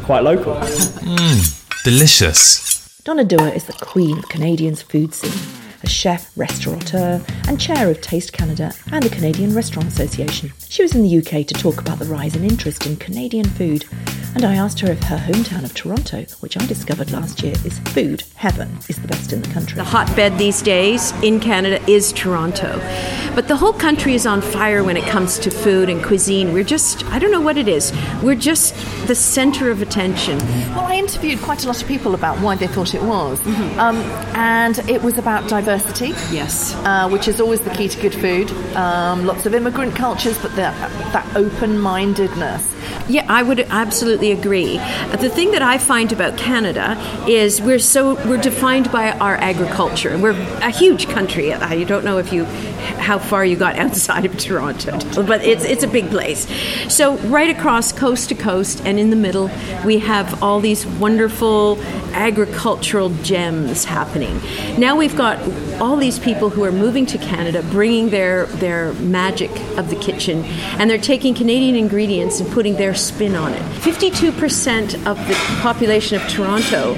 quite 0.03 0.23
local. 0.23 0.55
Mmm, 0.55 1.83
delicious. 1.83 2.87
Donna 3.03 3.25
Dooher 3.25 3.53
is 3.53 3.65
the 3.65 3.73
queen 3.73 4.19
of 4.19 4.29
Canadian's 4.29 4.81
food 4.81 5.13
scene 5.13 5.58
a 5.83 5.89
chef, 5.89 6.31
restaurateur, 6.37 7.21
and 7.47 7.59
chair 7.59 7.89
of 7.89 8.01
Taste 8.01 8.33
Canada 8.33 8.73
and 8.91 9.03
the 9.03 9.09
Canadian 9.09 9.53
Restaurant 9.55 9.87
Association. 9.87 10.51
She 10.67 10.81
was 10.81 10.95
in 10.95 11.03
the 11.03 11.17
UK 11.17 11.45
to 11.47 11.53
talk 11.53 11.79
about 11.79 11.99
the 11.99 12.05
rise 12.05 12.35
in 12.35 12.43
interest 12.43 12.85
in 12.85 12.95
Canadian 12.97 13.45
food, 13.45 13.85
and 14.35 14.45
I 14.45 14.55
asked 14.55 14.79
her 14.81 14.91
if 14.91 15.01
her 15.03 15.17
hometown 15.17 15.63
of 15.63 15.73
Toronto, 15.73 16.23
which 16.39 16.57
I 16.57 16.65
discovered 16.65 17.11
last 17.11 17.41
year 17.41 17.53
is 17.65 17.79
food 17.79 18.23
heaven, 18.35 18.77
is 18.87 18.97
the 18.97 19.07
best 19.07 19.33
in 19.33 19.41
the 19.41 19.49
country. 19.49 19.75
The 19.75 19.83
hotbed 19.83 20.37
these 20.37 20.61
days 20.61 21.11
in 21.23 21.39
Canada 21.39 21.81
is 21.89 22.13
Toronto. 22.13 22.79
But 23.33 23.47
the 23.47 23.55
whole 23.55 23.73
country 23.73 24.13
is 24.13 24.25
on 24.27 24.41
fire 24.41 24.83
when 24.83 24.97
it 24.97 25.05
comes 25.05 25.39
to 25.39 25.49
food 25.49 25.89
and 25.89 26.03
cuisine. 26.03 26.53
We're 26.53 26.63
just, 26.63 27.05
I 27.05 27.19
don't 27.19 27.31
know 27.31 27.41
what 27.41 27.57
it 27.57 27.67
is, 27.67 27.91
we're 28.21 28.35
just 28.35 28.75
the 29.07 29.15
center 29.15 29.71
of 29.71 29.81
attention. 29.81 30.37
Well, 30.69 30.85
I 30.85 30.95
interviewed 30.95 31.39
quite 31.39 31.63
a 31.63 31.67
lot 31.67 31.81
of 31.81 31.87
people 31.87 32.13
about 32.13 32.37
why 32.39 32.55
they 32.55 32.67
thought 32.67 32.93
it 32.93 33.01
was, 33.01 33.39
mm-hmm. 33.39 33.79
um, 33.79 33.97
and 34.35 34.77
it 34.89 35.01
was 35.01 35.17
about 35.17 35.49
diversity. 35.49 35.68
Yes. 36.31 36.73
Uh, 36.75 37.09
which 37.09 37.27
is 37.27 37.39
always 37.39 37.61
the 37.61 37.69
key 37.71 37.87
to 37.87 38.01
good 38.01 38.13
food. 38.13 38.51
Um, 38.75 39.25
lots 39.25 39.45
of 39.45 39.53
immigrant 39.53 39.95
cultures, 39.95 40.37
but 40.41 40.55
that, 40.55 40.73
that 41.13 41.35
open 41.35 41.79
mindedness. 41.79 42.65
Yeah, 43.07 43.25
I 43.27 43.43
would 43.43 43.59
absolutely 43.61 44.31
agree. 44.31 44.77
The 44.77 45.29
thing 45.29 45.51
that 45.51 45.61
I 45.61 45.77
find 45.77 46.11
about 46.11 46.37
Canada 46.37 46.95
is 47.27 47.61
we're 47.61 47.79
so 47.79 48.15
we're 48.27 48.41
defined 48.41 48.91
by 48.91 49.11
our 49.11 49.35
agriculture. 49.35 50.09
and 50.09 50.21
We're 50.21 50.39
a 50.61 50.71
huge 50.71 51.07
country. 51.07 51.53
I 51.53 51.83
don't 51.83 52.05
know 52.05 52.17
if 52.17 52.31
you 52.31 52.45
how 52.79 53.19
far 53.19 53.45
you 53.45 53.55
got 53.55 53.75
outside 53.79 54.25
of 54.25 54.37
Toronto, 54.37 54.99
but 55.23 55.43
it's 55.43 55.63
it's 55.63 55.83
a 55.83 55.87
big 55.87 56.09
place. 56.09 56.47
So 56.93 57.17
right 57.27 57.55
across 57.55 57.91
coast 57.91 58.29
to 58.29 58.35
coast 58.35 58.81
and 58.85 58.99
in 58.99 59.09
the 59.09 59.15
middle, 59.15 59.49
we 59.85 59.99
have 59.99 60.41
all 60.43 60.59
these 60.59 60.85
wonderful 60.85 61.79
agricultural 62.13 63.09
gems 63.23 63.85
happening. 63.85 64.39
Now 64.77 64.95
we've 64.95 65.15
got 65.15 65.39
all 65.79 65.97
these 65.97 66.19
people 66.19 66.49
who 66.49 66.63
are 66.63 66.71
moving 66.71 67.05
to 67.07 67.17
Canada, 67.17 67.63
bringing 67.71 68.09
their 68.09 68.45
their 68.45 68.93
magic 68.93 69.51
of 69.77 69.89
the 69.89 69.95
kitchen, 69.95 70.43
and 70.77 70.89
they're 70.89 70.97
taking 70.97 71.33
Canadian 71.33 71.75
ingredients 71.75 72.39
and 72.39 72.51
putting 72.51 72.75
their 72.75 72.93
spin 72.93 73.35
on 73.35 73.53
it. 73.53 73.61
52% 73.81 75.05
of 75.05 75.17
the 75.27 75.35
population 75.61 76.21
of 76.21 76.27
Toronto 76.27 76.93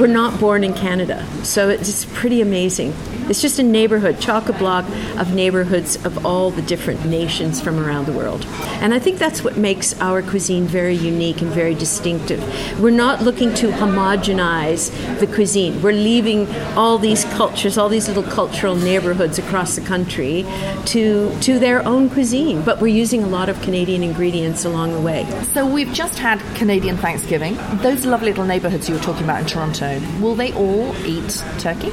were 0.00 0.08
not 0.08 0.38
born 0.38 0.64
in 0.64 0.74
Canada, 0.74 1.26
so 1.42 1.68
it's 1.68 2.04
pretty 2.06 2.40
amazing. 2.40 2.94
It's 3.28 3.42
just 3.42 3.58
a 3.58 3.62
neighborhood, 3.62 4.20
chock 4.20 4.48
a 4.48 4.52
block 4.52 4.84
of 5.18 5.34
neighborhoods 5.34 6.04
of 6.04 6.24
all 6.24 6.50
the 6.50 6.62
different 6.62 7.04
nations 7.04 7.60
from 7.60 7.78
around 7.78 8.06
the 8.06 8.12
world. 8.12 8.44
And 8.80 8.94
I 8.94 8.98
think 8.98 9.18
that's 9.18 9.42
what 9.42 9.56
makes 9.56 9.98
our 10.00 10.22
cuisine 10.22 10.66
very 10.66 10.94
unique 10.94 11.42
and 11.42 11.50
very 11.50 11.74
distinctive. 11.74 12.40
We're 12.80 12.90
not 12.90 13.22
looking 13.22 13.52
to 13.54 13.70
homogenize 13.70 14.90
the 15.18 15.26
cuisine. 15.26 15.82
We're 15.82 15.92
leaving 15.92 16.46
all 16.76 16.98
these 16.98 17.24
cultures, 17.24 17.78
all 17.78 17.88
these 17.88 18.08
little 18.08 18.22
cultural 18.22 18.74
neighborhoods 18.74 19.38
across 19.38 19.76
the 19.76 19.82
country 19.82 20.44
to 20.86 21.36
to 21.40 21.58
their 21.58 21.84
own 21.86 22.08
cuisine, 22.10 22.62
but 22.62 22.80
we're 22.80 22.94
using 22.94 23.22
a 23.22 23.26
lot 23.26 23.48
of 23.48 23.60
Canadian 23.62 24.02
ingredients 24.02 24.64
along 24.64 24.92
the 24.92 25.00
way. 25.00 25.26
So 25.54 25.66
we've 25.66 25.92
just 25.92 26.18
had 26.18 26.40
Canadian 26.54 26.96
Thanksgiving. 26.96 27.56
Those 27.82 28.04
lovely 28.04 28.30
little 28.30 28.44
neighborhoods 28.44 28.88
you 28.88 28.94
were 28.94 29.00
talking 29.00 29.24
about 29.24 29.40
in 29.40 29.46
Toronto, 29.46 30.00
will 30.20 30.34
they 30.34 30.52
all 30.52 30.94
eat 31.04 31.42
turkey? 31.58 31.92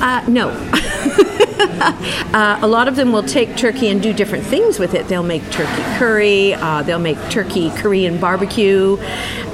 Uh, 0.00 0.24
no. 0.28 0.48
uh, 2.32 2.58
a 2.62 2.66
lot 2.68 2.88
of 2.88 2.96
them 2.96 3.12
will 3.12 3.22
take 3.22 3.56
turkey 3.56 3.88
and 3.88 4.02
do 4.02 4.12
different 4.12 4.44
things 4.44 4.78
with 4.78 4.94
it. 4.94 5.08
They'll 5.08 5.22
make 5.22 5.42
turkey 5.50 5.82
curry, 5.98 6.54
uh, 6.54 6.82
they'll 6.82 6.98
make 6.98 7.18
turkey 7.30 7.70
Korean 7.70 8.18
barbecue. 8.20 8.96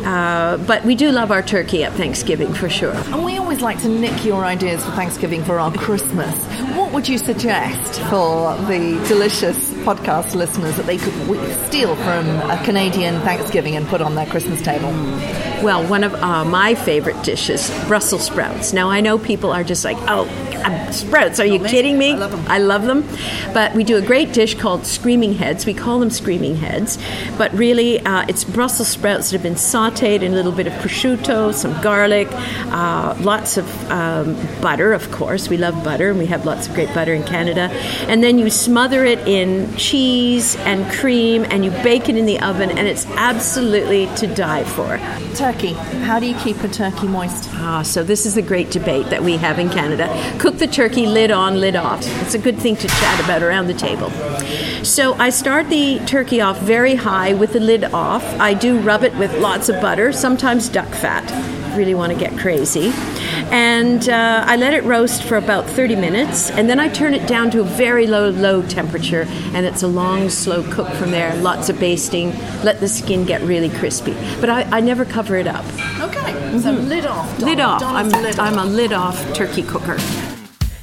Uh, 0.04 0.59
but 0.59 0.85
we 0.85 0.94
do 0.94 1.11
love 1.11 1.30
our 1.30 1.42
turkey 1.42 1.83
at 1.83 1.92
Thanksgiving 1.94 2.52
for 2.52 2.68
sure. 2.68 2.92
And 2.92 3.24
we 3.24 3.38
always 3.38 3.62
like 3.62 3.80
to 3.83 3.88
nick 3.88 4.24
your 4.24 4.44
ideas 4.44 4.85
for 4.85 4.90
Thanksgiving 4.92 5.42
for 5.44 5.59
our 5.59 5.72
Christmas. 5.72 6.35
What 6.76 6.92
would 6.92 7.09
you 7.09 7.16
suggest 7.16 8.00
for 8.02 8.54
the 8.66 9.02
delicious 9.09 9.63
podcast 9.85 10.35
listeners 10.35 10.77
that 10.77 10.87
they 10.87 10.97
could 10.97 11.12
steal 11.66 11.94
from 11.97 12.27
a 12.51 12.61
Canadian 12.64 13.20
Thanksgiving 13.20 13.77
and 13.77 13.87
put 13.87 14.01
on 14.01 14.14
their 14.14 14.27
Christmas 14.27 14.62
table? 14.62 14.88
Well, 15.62 15.87
one 15.87 16.05
of 16.05 16.14
uh, 16.14 16.44
my 16.44 16.75
favorite 16.75 17.23
dishes, 17.23 17.70
Brussels 17.87 18.25
sprouts. 18.25 18.73
Now, 18.73 18.90
I 18.90 19.01
know 19.01 19.18
people 19.18 19.53
are 19.53 19.64
just 19.64 19.85
like, 19.85 19.97
oh, 20.09 20.27
sprouts, 20.92 21.40
are 21.40 21.47
you 21.47 21.59
kidding 21.59 21.99
me? 21.99 22.12
I 22.12 22.16
love 22.16 22.31
them. 22.31 22.44
I 22.49 22.59
love 22.59 22.83
them. 22.85 23.05
But 23.53 23.75
we 23.75 23.85
do 23.85 23.97
a 23.97 24.03
great 24.03 24.33
dish 24.33 24.55
called 24.55 24.87
screaming 24.87 25.35
heads. 25.35 25.66
We 25.66 25.75
call 25.75 25.99
them 25.99 26.11
screaming 26.11 26.57
heads. 26.57 26.99
But 27.37 27.53
really, 27.53 28.01
uh, 28.01 28.25
it's 28.29 28.44
Brussels 28.44 28.88
sprouts 28.88 29.31
that 29.31 29.37
have 29.37 29.42
been 29.42 29.55
sauteed 29.55 30.23
in 30.23 30.33
a 30.33 30.35
little 30.35 30.53
bit 30.53 30.66
of 30.66 30.73
prosciutto, 30.75 31.53
some 31.53 31.81
garlic, 31.83 32.29
uh, 32.31 33.16
lots 33.20 33.57
of 33.57 33.90
um, 33.90 34.35
butter, 34.61 34.92
of 34.92 35.11
course. 35.11 35.49
We 35.49 35.57
love 35.57 35.83
butter, 35.85 36.11
and 36.11 36.18
we 36.18 36.27
have 36.27 36.47
lots 36.47 36.68
of 36.68 36.75
great 36.75 36.92
butter 36.94 37.14
in 37.14 37.25
Canada. 37.25 37.70
And 38.09 38.23
then 38.23 38.38
you 38.38 38.51
smother 38.51 39.05
it 39.05 39.18
in 39.27 39.73
cheese 39.76 40.56
and 40.56 40.90
cream, 40.92 41.44
and 41.50 41.64
you 41.64 41.70
bake 41.70 42.08
it 42.08 42.16
in 42.16 42.26
the 42.26 42.40
oven, 42.40 42.70
and 42.70 42.87
it's 42.87 43.06
absolutely 43.16 44.06
to 44.16 44.26
die 44.26 44.64
for. 44.64 44.98
Turkey. 45.37 45.72
How 46.04 46.18
do 46.18 46.26
you 46.26 46.37
keep 46.37 46.62
a 46.62 46.68
turkey 46.68 47.06
moist? 47.06 47.48
Ah, 47.54 47.82
so 47.82 48.02
this 48.02 48.26
is 48.26 48.34
the 48.34 48.42
great 48.42 48.70
debate 48.70 49.06
that 49.06 49.22
we 49.22 49.37
have 49.37 49.58
in 49.58 49.68
Canada. 49.68 50.08
Cook 50.38 50.58
the 50.58 50.66
turkey 50.66 51.06
lid 51.06 51.30
on, 51.30 51.60
lid 51.60 51.76
off. 51.76 52.00
It's 52.22 52.34
a 52.34 52.38
good 52.38 52.58
thing 52.58 52.76
to 52.76 52.88
chat 52.88 53.24
about 53.24 53.42
around 53.42 53.66
the 53.66 53.74
table. 53.74 54.10
So 54.84 55.14
I 55.14 55.30
start 55.30 55.68
the 55.68 55.98
turkey 56.06 56.40
off 56.40 56.60
very 56.60 56.94
high 56.94 57.34
with 57.34 57.52
the 57.52 57.60
lid 57.60 57.84
off. 57.84 58.24
I 58.40 58.54
do 58.54 58.78
rub 58.78 59.02
it 59.02 59.14
with 59.16 59.32
lots 59.38 59.68
of 59.68 59.80
butter, 59.80 60.12
sometimes 60.12 60.68
duck 60.68 60.88
fat. 60.88 61.63
Really 61.76 61.94
want 61.94 62.12
to 62.12 62.18
get 62.18 62.38
crazy. 62.38 62.92
And 63.50 64.08
uh, 64.08 64.44
I 64.46 64.56
let 64.56 64.74
it 64.74 64.84
roast 64.84 65.24
for 65.24 65.37
about 65.37 65.66
30 65.66 65.96
minutes, 65.96 66.50
and 66.50 66.68
then 66.68 66.78
I 66.78 66.88
turn 66.88 67.14
it 67.14 67.26
down 67.26 67.50
to 67.52 67.60
a 67.60 67.64
very 67.64 68.06
low, 68.06 68.30
low 68.30 68.62
temperature, 68.62 69.26
and 69.54 69.66
it's 69.66 69.82
a 69.82 69.88
long, 69.88 70.30
slow 70.30 70.62
cook 70.72 70.88
from 70.94 71.10
there. 71.10 71.34
Lots 71.37 71.68
of 71.68 71.78
basting, 71.80 72.30
let 72.62 72.80
the 72.80 72.88
skin 72.88 73.24
get 73.24 73.42
really 73.42 73.70
crispy. 73.70 74.14
But 74.40 74.50
I, 74.50 74.62
I 74.70 74.80
never 74.80 75.04
cover 75.04 75.37
it 75.37 75.46
up. 75.46 75.64
Okay, 76.00 76.58
so 76.60 76.72
lid 76.72 77.06
off. 77.06 77.28
Donna. 77.38 77.50
Lid 77.50 77.60
off. 77.60 77.82
I'm, 77.82 78.08
lid 78.08 78.38
I'm 78.38 78.58
off. 78.58 78.66
a 78.66 78.68
lid 78.68 78.92
off 78.92 79.34
turkey 79.34 79.62
cooker. 79.62 79.96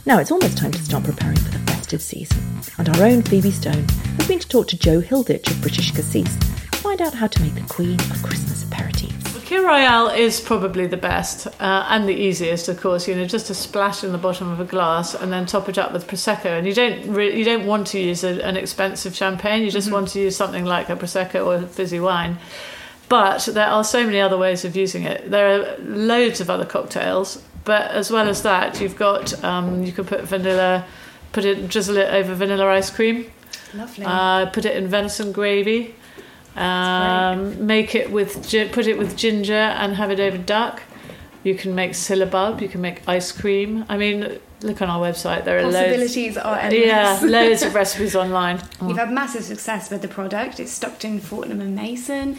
Now 0.06 0.20
it's 0.20 0.32
almost 0.32 0.58
time 0.58 0.72
to 0.72 0.84
start 0.84 1.04
preparing 1.04 1.38
for 1.38 1.52
the 1.52 1.60
festive 1.72 2.02
season, 2.02 2.38
and 2.78 2.90
our 2.90 3.06
own 3.06 3.22
Phoebe 3.22 3.52
Stone 3.52 3.88
has 4.18 4.28
been 4.28 4.40
to 4.40 4.48
talk 4.48 4.68
to 4.70 4.78
Joe 4.78 5.00
Hilditch 5.00 5.50
of 5.50 5.62
British 5.62 5.92
Cassis 5.92 6.36
to 6.38 6.78
find 6.78 7.02
out 7.02 7.14
how 7.14 7.28
to 7.28 7.42
make 7.42 7.56
the 7.56 7.62
queen 7.74 8.00
of 8.00 8.24
Christmas 8.24 8.64
aperitifs. 8.66 9.31
Kir 9.52 9.68
Royale 9.68 10.08
is 10.08 10.40
probably 10.40 10.88
the 10.88 10.96
best 10.96 11.46
uh, 11.60 11.86
and 11.90 12.08
the 12.08 12.14
easiest, 12.14 12.70
of 12.70 12.80
course. 12.80 13.06
You 13.06 13.16
know, 13.16 13.26
just 13.26 13.50
a 13.50 13.54
splash 13.54 14.02
in 14.02 14.14
the 14.14 14.18
bottom 14.18 14.50
of 14.50 14.62
a 14.62 14.64
glass 14.64 15.14
and 15.14 15.30
then 15.30 15.46
top 15.46 15.68
it 15.68 15.78
up 15.78 15.92
with 15.92 16.08
prosecco. 16.08 16.58
And 16.58 16.66
you 16.66 16.74
don't 16.74 17.06
re- 17.14 17.38
you 17.38 17.44
don't 17.44 17.66
want 17.66 17.88
to 17.88 18.00
use 18.00 18.24
a, 18.24 18.42
an 18.46 18.56
expensive 18.56 19.14
champagne. 19.14 19.64
You 19.64 19.70
just 19.70 19.92
want 19.92 20.08
to 20.12 20.22
use 20.22 20.38
something 20.38 20.64
like 20.64 20.88
a 20.88 20.96
prosecco 20.96 21.46
or 21.46 21.56
a 21.56 21.68
fizzy 21.68 22.00
wine. 22.00 22.38
But 23.10 23.50
there 23.52 23.68
are 23.68 23.84
so 23.84 24.06
many 24.06 24.22
other 24.22 24.38
ways 24.38 24.64
of 24.64 24.78
using 24.78 25.04
it. 25.04 25.30
There 25.30 25.48
are 25.60 25.78
loads 25.80 26.40
of 26.40 26.50
other 26.50 26.66
cocktails. 26.66 27.44
But 27.66 27.92
as 27.92 28.10
well 28.10 28.30
as 28.30 28.44
that, 28.44 28.80
you've 28.80 28.96
got 28.96 29.44
um, 29.44 29.84
you 29.84 29.92
can 29.92 30.06
put 30.06 30.22
vanilla, 30.22 30.86
put 31.34 31.44
it 31.44 31.68
drizzle 31.68 31.98
it 31.98 32.08
over 32.14 32.36
vanilla 32.36 32.68
ice 32.68 32.90
cream. 32.90 33.30
Lovely. 33.74 34.06
Uh, 34.06 34.46
put 34.46 34.64
it 34.64 34.78
in 34.78 34.88
venison 34.88 35.34
gravy. 35.34 35.94
Um, 36.56 37.66
make 37.66 37.96
it 37.96 38.12
with 38.12 38.44
put 38.72 38.88
it 38.88 38.98
with 38.98 39.16
ginger 39.16 39.54
and 39.54 39.96
have 39.96 40.12
it 40.12 40.20
over 40.20 40.38
duck. 40.38 40.82
You 41.44 41.56
can 41.56 41.74
make 41.74 41.92
syllabub. 41.92 42.62
You 42.62 42.70
can 42.70 42.82
make 42.82 43.02
ice 43.08 43.32
cream. 43.32 43.84
I 43.90 43.98
mean, 43.98 44.40
look 44.62 44.82
on 44.82 44.90
our 44.90 45.00
website. 45.00 45.44
There 45.44 45.58
are 45.58 45.64
Possibilities 45.64 46.36
loads. 46.36 46.46
are 46.46 46.60
endless. 46.60 46.86
Yeah, 46.86 47.20
loads 47.24 47.64
of 47.64 47.74
recipes 47.82 48.16
online. 48.16 48.62
You've 48.82 48.98
had 48.98 49.12
massive 49.12 49.44
success 49.44 49.90
with 49.90 50.02
the 50.04 50.08
product. 50.08 50.60
It's 50.60 50.72
stocked 50.72 51.04
in 51.04 51.20
Fortnum 51.20 51.62
and 51.62 51.76
Mason. 51.76 52.38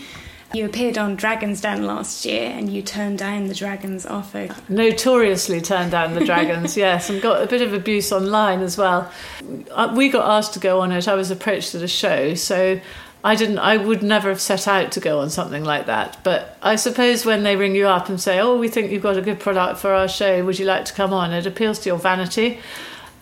You 0.55 0.67
appeared 0.67 0.99
on 0.99 1.17
Dragon's 1.17 1.63
Den 1.63 1.85
last 1.87 2.27
year 2.27 2.51
and 2.51 2.71
you 2.71 2.83
turned 2.83 3.19
down 3.19 3.47
the 3.49 3.55
Dragon's 3.55 4.05
offer. 4.05 4.55
Notoriously 4.69 5.63
turned 5.63 5.91
down 5.93 6.13
the 6.13 6.25
dragons, 6.27 6.77
yes, 6.77 7.09
and 7.09 7.23
got 7.23 7.43
a 7.43 7.47
bit 7.47 7.63
of 7.63 7.73
abuse 7.73 8.13
online 8.13 8.61
as 8.61 8.77
well. 8.77 9.11
Uh, 9.71 9.93
We 9.97 10.11
got 10.11 10.29
asked 10.29 10.53
to 10.53 10.61
go 10.61 10.81
on 10.81 10.93
it. 10.93 11.09
I 11.09 11.15
was 11.15 11.31
approached 11.31 11.75
at 11.75 11.81
a 11.81 11.89
show, 11.89 12.35
so 12.35 12.79
I 13.25 13.37
didn't. 13.37 13.59
I 13.59 13.77
would 13.77 14.03
never 14.03 14.29
have 14.31 14.41
set 14.41 14.67
out 14.67 14.93
to 14.93 15.01
go 15.01 15.21
on 15.21 15.31
something 15.31 15.65
like 15.65 15.87
that. 15.87 16.19
But 16.25 16.57
I 16.61 16.77
suppose 16.77 17.25
when 17.25 17.45
they 17.45 17.57
ring 17.57 17.75
you 17.75 17.87
up 17.87 18.09
and 18.09 18.21
say, 18.21 18.41
"Oh, 18.41 18.59
we 18.59 18.69
think 18.69 18.91
you've 18.91 19.03
got 19.03 19.17
a 19.17 19.23
good 19.23 19.39
product 19.39 19.79
for 19.79 19.93
our 19.93 20.09
show. 20.09 20.45
Would 20.45 20.59
you 20.59 20.67
like 20.67 20.85
to 20.87 20.93
come 20.93 21.13
on?" 21.13 21.33
It 21.33 21.47
appeals 21.47 21.79
to 21.81 21.89
your 21.91 21.99
vanity. 21.99 22.61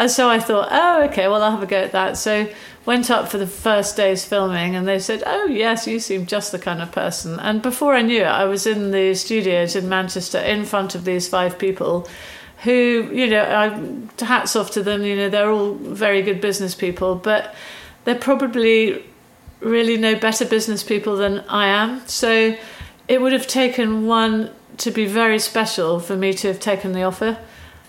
And 0.00 0.10
so 0.10 0.30
I 0.30 0.40
thought, 0.40 0.68
oh, 0.70 1.02
okay, 1.10 1.28
well, 1.28 1.42
I'll 1.42 1.50
have 1.50 1.62
a 1.62 1.66
go 1.66 1.76
at 1.76 1.92
that. 1.92 2.16
So 2.16 2.48
went 2.86 3.10
up 3.10 3.28
for 3.28 3.36
the 3.36 3.46
first 3.46 3.98
day's 3.98 4.24
filming, 4.24 4.74
and 4.74 4.88
they 4.88 4.98
said, 4.98 5.22
oh, 5.26 5.44
yes, 5.44 5.86
you 5.86 6.00
seem 6.00 6.24
just 6.24 6.52
the 6.52 6.58
kind 6.58 6.80
of 6.80 6.90
person. 6.90 7.38
And 7.38 7.60
before 7.60 7.94
I 7.94 8.00
knew 8.00 8.22
it, 8.22 8.26
I 8.26 8.46
was 8.46 8.66
in 8.66 8.92
the 8.92 9.14
studios 9.14 9.76
in 9.76 9.90
Manchester 9.90 10.38
in 10.38 10.64
front 10.64 10.94
of 10.94 11.04
these 11.04 11.28
five 11.28 11.58
people 11.58 12.08
who, 12.62 13.10
you 13.12 13.26
know, 13.26 13.42
I, 13.42 14.24
hats 14.24 14.56
off 14.56 14.70
to 14.70 14.82
them, 14.82 15.02
you 15.02 15.16
know, 15.16 15.28
they're 15.28 15.50
all 15.50 15.74
very 15.74 16.22
good 16.22 16.40
business 16.40 16.74
people, 16.74 17.14
but 17.14 17.54
they're 18.04 18.14
probably 18.14 19.04
really 19.60 19.96
no 19.96 20.14
better 20.14 20.44
business 20.44 20.82
people 20.82 21.16
than 21.16 21.40
I 21.48 21.66
am. 21.66 22.06
So 22.06 22.56
it 23.08 23.20
would 23.20 23.32
have 23.32 23.46
taken 23.46 24.06
one 24.06 24.50
to 24.78 24.90
be 24.90 25.06
very 25.06 25.38
special 25.38 26.00
for 26.00 26.16
me 26.16 26.32
to 26.34 26.48
have 26.48 26.60
taken 26.60 26.92
the 26.92 27.02
offer. 27.02 27.38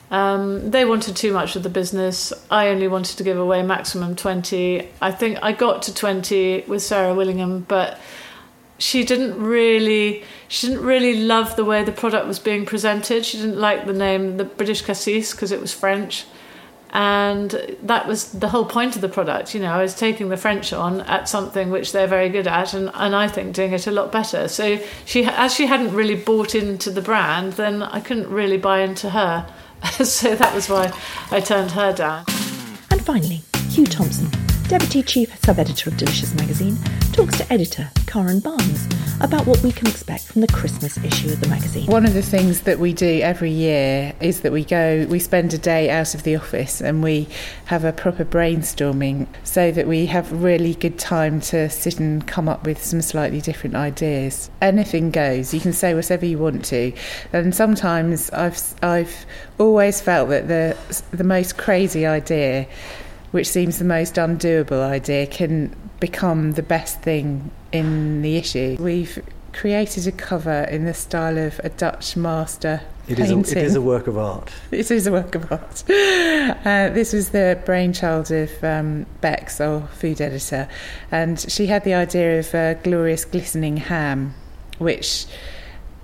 Um, 0.10 0.72
they 0.72 0.84
wanted 0.84 1.16
too 1.16 1.32
much 1.32 1.56
of 1.56 1.64
the 1.64 1.70
business. 1.70 2.34
I 2.52 2.68
only 2.68 2.90
wanted 2.90 3.18
to 3.18 3.24
give 3.24 3.38
away 3.38 3.64
maximum 3.64 4.16
20. 4.18 4.90
I 5.02 5.12
think 5.12 5.40
I 5.42 5.54
got 5.54 5.84
to 5.84 5.96
20 5.96 6.66
with 6.68 6.82
Sarah 6.82 7.16
Willingham, 7.16 7.62
but 7.62 7.98
she 8.78 9.06
didn't 9.06 9.42
really 9.42 10.24
she 10.48 10.68
didn't 10.68 10.84
really 10.84 11.22
love 11.22 11.56
the 11.56 11.64
way 11.64 11.84
the 11.84 11.92
product 11.92 12.28
was 12.28 12.40
being 12.40 12.66
presented. 12.66 13.26
She 13.26 13.38
didn't 13.38 13.60
like 13.60 13.86
the 13.86 13.94
name 13.94 14.36
the 14.36 14.44
British 14.44 14.82
Cassis 14.82 15.32
because 15.32 15.52
it 15.52 15.62
was 15.62 15.74
French. 15.74 16.26
And 16.94 17.52
that 17.84 18.06
was 18.06 18.32
the 18.34 18.50
whole 18.50 18.66
point 18.66 18.96
of 18.96 19.02
the 19.02 19.10
product. 19.10 19.56
You 19.56 19.62
know, 19.62 19.72
I 19.72 19.82
was 19.82 19.96
taking 19.96 20.30
the 20.30 20.38
French 20.38 20.74
on 20.74 21.02
at 21.02 21.30
something 21.30 21.70
which 21.70 21.94
they're 21.94 22.08
very 22.08 22.28
good 22.30 22.48
at, 22.48 22.74
and, 22.74 22.92
and 22.94 23.16
I 23.16 23.28
think 23.28 23.56
doing 23.56 23.72
it 23.72 23.88
a 23.88 23.92
lot 23.92 24.12
better. 24.12 24.48
So 24.50 24.80
she, 25.06 25.24
as 25.26 25.54
she 25.54 25.68
hadn't 25.68 25.94
really 25.94 26.16
bought 26.16 26.54
into 26.54 26.92
the 26.92 27.02
brand, 27.02 27.54
then 27.54 27.82
I 27.82 28.02
couldn't 28.02 28.30
really 28.30 28.58
buy 28.58 28.82
into 28.82 29.12
her. 29.12 29.48
so 30.04 30.36
that 30.36 30.54
was 30.54 30.70
why 30.70 30.94
I 31.32 31.40
turned 31.40 31.72
her 31.72 31.94
down. 31.94 32.26
And 32.92 33.02
finally, 33.02 33.42
Hugh 33.70 33.86
Thompson, 33.86 34.30
Deputy 34.72 35.04
Chief 35.04 35.38
Sub 35.44 35.60
Editor 35.60 35.90
of 35.90 35.98
Delicious 35.98 36.34
Magazine, 36.34 36.78
talks 37.12 37.38
to 37.38 37.52
editor 37.52 37.90
Karen 38.08 38.40
Barnes 38.40 38.88
about 39.20 39.46
what 39.46 39.62
we 39.64 39.72
can 39.74 39.86
expect 39.86 40.24
from 40.24 40.40
the 40.40 40.48
Christmas 40.48 40.98
issue 41.04 41.30
of 41.30 41.42
the 41.42 41.50
magazine. 41.50 41.88
One 41.88 42.06
of 42.06 42.14
the 42.14 42.22
things 42.22 42.62
that 42.62 42.80
we 42.80 42.94
do 42.94 43.20
every 43.20 43.52
year 43.52 44.14
is 44.22 44.40
that 44.44 44.54
we 44.54 44.64
go, 44.64 45.06
we 45.10 45.20
spend 45.20 45.54
a 45.54 45.58
day 45.58 45.90
out 45.90 46.16
of 46.16 46.24
the 46.24 46.38
office 46.38 46.80
and 46.80 47.04
we 47.04 47.28
have 47.66 47.84
a 47.84 47.92
proper 47.92 48.24
brainstorming 48.24 49.28
so 49.44 49.72
that 49.72 49.88
we 49.88 50.06
have 50.06 50.32
really 50.42 50.76
good 50.76 50.98
time 50.98 51.42
to 51.42 51.70
sit 51.70 52.00
and 52.00 52.26
come 52.26 52.48
up 52.48 52.66
with 52.66 52.82
some 52.82 53.02
slightly 53.02 53.42
different 53.42 53.76
ideas. 53.76 54.50
Anything 54.62 55.12
goes. 55.12 55.54
You 55.54 55.60
can 55.60 55.74
say 55.74 55.94
whatever 55.94 56.26
you 56.26 56.38
want 56.38 56.64
to. 56.68 56.94
And 57.34 57.54
sometimes 57.54 58.30
I've 58.30 58.58
I've 58.82 59.26
always 59.60 60.00
felt 60.00 60.30
that 60.30 60.48
the 60.48 60.78
the 61.12 61.26
most 61.26 61.58
crazy 61.58 62.06
idea 62.06 62.70
which 63.32 63.48
seems 63.48 63.80
the 63.80 63.86
most 63.86 64.16
undoable 64.16 64.82
idea 64.82 65.26
can 65.26 65.76
become 66.00 66.54
the 66.54 66.64
best 66.64 67.02
thing 67.02 67.52
in 67.72 68.22
the 68.22 68.38
issue. 68.38 68.78
We've 68.80 69.22
created 69.54 70.08
a 70.08 70.12
cover 70.12 70.64
in 70.64 70.86
the 70.86 70.94
style 70.94 71.38
of 71.38 71.60
a 71.64 71.70
Dutch 71.70 72.16
master 72.16 72.82
It 73.08 73.20
is, 73.20 73.32
a, 73.32 73.40
it 73.40 73.58
is 73.58 73.76
a 73.76 73.82
work 73.82 74.08
of 74.08 74.18
art. 74.18 74.52
It 74.72 74.90
is 74.92 75.08
a 75.08 75.12
work 75.12 75.36
of 75.36 75.52
art. 75.52 75.84
Uh, 76.62 76.90
this 76.90 77.14
was 77.14 77.30
the 77.30 77.60
brainchild 77.66 78.30
of 78.32 78.64
um, 78.64 79.06
Bex, 79.22 79.62
our 79.62 79.82
food 79.88 80.22
editor, 80.22 80.68
and 81.12 81.40
she 81.40 81.68
had 81.68 81.84
the 81.84 81.94
idea 81.94 82.40
of 82.40 82.54
a 82.54 82.78
glorious 82.84 83.26
glistening 83.26 83.78
ham, 83.78 84.34
which 84.78 85.26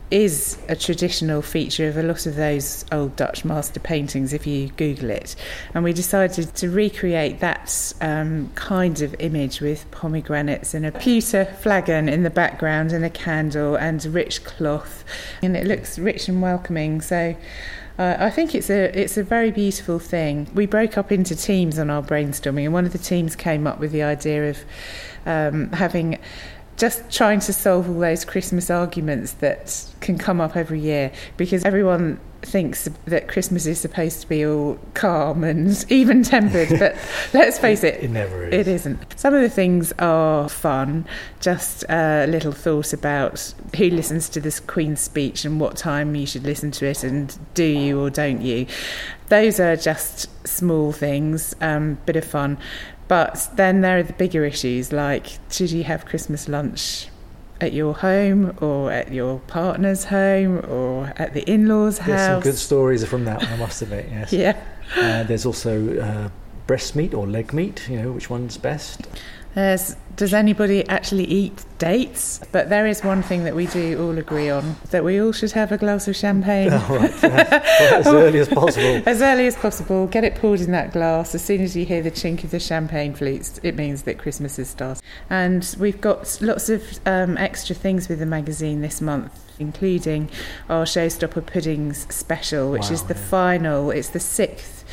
is 0.09 0.57
a 0.69 0.75
traditional 0.75 1.41
feature 1.41 1.87
of 1.87 1.97
a 1.97 2.03
lot 2.03 2.25
of 2.25 2.35
those 2.35 2.85
old 2.91 3.15
Dutch 3.15 3.43
master 3.43 3.79
paintings 3.79 4.31
if 4.31 4.47
you 4.47 4.69
Google 4.69 5.09
it. 5.09 5.35
And 5.73 5.83
we 5.83 5.91
decided 5.91 6.55
to 6.55 6.69
recreate 6.69 7.39
that 7.41 7.93
um, 7.99 8.49
kind 8.55 9.01
of 9.01 9.15
image 9.19 9.59
with 9.59 9.89
pomegranates 9.91 10.73
and 10.73 10.85
a 10.85 10.91
pewter 10.91 11.45
flagon 11.45 12.07
in 12.07 12.23
the 12.23 12.29
background 12.29 12.93
and 12.93 13.03
a 13.03 13.09
candle 13.09 13.75
and 13.75 14.03
rich 14.05 14.43
cloth. 14.45 15.03
And 15.41 15.57
it 15.57 15.67
looks 15.67 15.99
rich 15.99 16.29
and 16.29 16.41
welcoming. 16.41 17.01
So 17.01 17.35
uh, 17.99 18.15
I 18.19 18.29
think 18.29 18.53
it's 18.53 18.69
a 18.69 18.97
it's 18.97 19.17
a 19.17 19.23
very 19.23 19.49
beautiful 19.49 19.97
thing. 19.97 20.47
We 20.53 20.67
broke 20.67 20.97
up 20.97 21.11
into 21.11 21.35
teams 21.35 21.79
on 21.79 21.89
our 21.89 22.03
brainstorming, 22.03 22.65
and 22.65 22.73
one 22.73 22.85
of 22.85 22.91
the 22.91 22.99
teams 22.99 23.35
came 23.35 23.65
up 23.65 23.79
with 23.79 23.91
the 23.91 24.03
idea 24.03 24.51
of 24.51 24.59
um, 25.25 25.71
having 25.71 26.19
just 26.77 27.11
trying 27.11 27.39
to 27.41 27.51
solve 27.51 27.89
all 27.89 27.99
those 27.99 28.23
Christmas 28.23 28.69
arguments 28.69 29.33
that 29.33 29.83
can 29.99 30.17
come 30.17 30.39
up 30.39 30.55
every 30.55 30.79
year 30.79 31.11
because 31.35 31.65
everyone 31.65 32.19
thinks 32.43 32.87
that 33.05 33.27
Christmas 33.27 33.65
is 33.65 33.79
supposed 33.79 34.21
to 34.21 34.29
be 34.29 34.45
all 34.45 34.79
calm 34.93 35.43
and 35.43 35.85
even 35.89 36.23
tempered, 36.23 36.69
but 36.79 36.95
let's 37.33 37.57
face 37.57 37.83
it, 37.83 38.03
it 38.03 38.11
never 38.11 38.45
is. 38.45 38.53
It 38.53 38.67
isn't. 38.67 39.19
Some 39.19 39.33
of 39.33 39.41
the 39.41 39.49
things 39.49 39.91
are 39.99 40.47
fun, 40.47 41.07
just 41.39 41.83
a 41.89 42.25
little 42.27 42.51
thought 42.51 42.93
about 42.93 43.53
who 43.75 43.89
listens 43.89 44.29
to 44.29 44.39
this 44.39 44.59
Queen's 44.59 45.01
speech 45.01 45.45
and 45.45 45.59
what 45.59 45.77
time 45.77 46.15
you 46.15 46.25
should 46.25 46.43
listen 46.43 46.71
to 46.71 46.85
it, 46.85 47.03
and 47.03 47.37
do 47.53 47.63
you 47.63 47.99
or 47.99 48.09
don't 48.09 48.41
you. 48.41 48.67
Those 49.29 49.59
are 49.59 49.75
just 49.75 50.29
small 50.47 50.91
things, 50.91 51.53
um, 51.59 51.97
bit 52.05 52.15
of 52.15 52.23
fun. 52.23 52.57
But 53.07 53.49
then 53.55 53.81
there 53.81 53.97
are 53.97 54.03
the 54.03 54.13
bigger 54.13 54.43
issues 54.45 54.91
like 54.91 55.39
should 55.49 55.71
you 55.71 55.83
have 55.83 56.05
Christmas 56.05 56.47
lunch 56.47 57.07
at 57.59 57.73
your 57.73 57.93
home 57.93 58.55
or 58.61 58.91
at 58.91 59.11
your 59.11 59.39
partner's 59.47 60.05
home 60.05 60.63
or 60.69 61.13
at 61.17 61.33
the 61.33 61.49
in 61.49 61.67
law's 61.67 61.99
house? 61.99 62.07
There's 62.07 62.27
some 62.27 62.41
good 62.41 62.57
stories 62.57 63.05
from 63.05 63.25
that 63.25 63.41
one, 63.41 63.53
I 63.53 63.57
must 63.57 63.81
admit, 63.81 64.07
yes. 64.11 64.33
yeah. 64.33 64.61
Uh, 64.95 65.23
there's 65.23 65.45
also 65.45 65.99
uh, 65.99 66.29
breast 66.67 66.95
meat 66.95 67.13
or 67.13 67.25
leg 67.25 67.53
meat, 67.53 67.87
you 67.89 68.01
know, 68.01 68.11
which 68.11 68.29
one's 68.29 68.57
best? 68.57 69.07
There's, 69.57 69.95
does 70.15 70.35
anybody 70.35 70.87
actually 70.87 71.23
eat 71.23 71.65
dates? 71.79 72.39
But 72.51 72.69
there 72.69 72.85
is 72.85 73.03
one 73.03 73.23
thing 73.23 73.43
that 73.45 73.55
we 73.55 73.65
do 73.65 73.99
all 73.99 74.15
agree 74.15 74.51
on 74.51 74.75
that 74.91 75.03
we 75.03 75.19
all 75.19 75.31
should 75.31 75.53
have 75.53 75.71
a 75.71 75.79
glass 75.79 76.07
of 76.07 76.15
champagne. 76.15 76.69
Oh, 76.71 76.87
right. 76.91 77.23
well, 77.23 77.63
as 77.95 78.05
early 78.05 78.37
as 78.37 78.49
possible. 78.49 79.01
as 79.09 79.19
early 79.19 79.47
as 79.47 79.55
possible. 79.55 80.05
Get 80.05 80.23
it 80.23 80.35
poured 80.35 80.61
in 80.61 80.71
that 80.73 80.93
glass. 80.93 81.33
As 81.33 81.43
soon 81.43 81.61
as 81.61 81.75
you 81.75 81.85
hear 81.85 82.03
the 82.03 82.11
chink 82.11 82.43
of 82.43 82.51
the 82.51 82.59
champagne 82.59 83.15
flutes, 83.15 83.59
it 83.63 83.75
means 83.75 84.03
that 84.03 84.19
Christmas 84.19 84.59
is 84.59 84.69
started. 84.69 85.01
And 85.27 85.75
we've 85.79 85.99
got 85.99 86.37
lots 86.39 86.69
of 86.69 86.83
um, 87.07 87.35
extra 87.39 87.73
things 87.73 88.07
with 88.09 88.19
the 88.19 88.27
magazine 88.27 88.81
this 88.81 89.01
month 89.01 89.43
including 89.59 90.29
our 90.69 90.85
Showstopper 90.85 91.43
Puddings 91.43 92.05
special, 92.13 92.69
which 92.69 92.83
Wow, 92.83 92.91
is 92.91 93.03
the 93.05 93.15
yeah. 93.15 93.21
final, 93.21 93.89
it's 93.89 94.09
the 94.09 94.19
sixth 94.19 94.85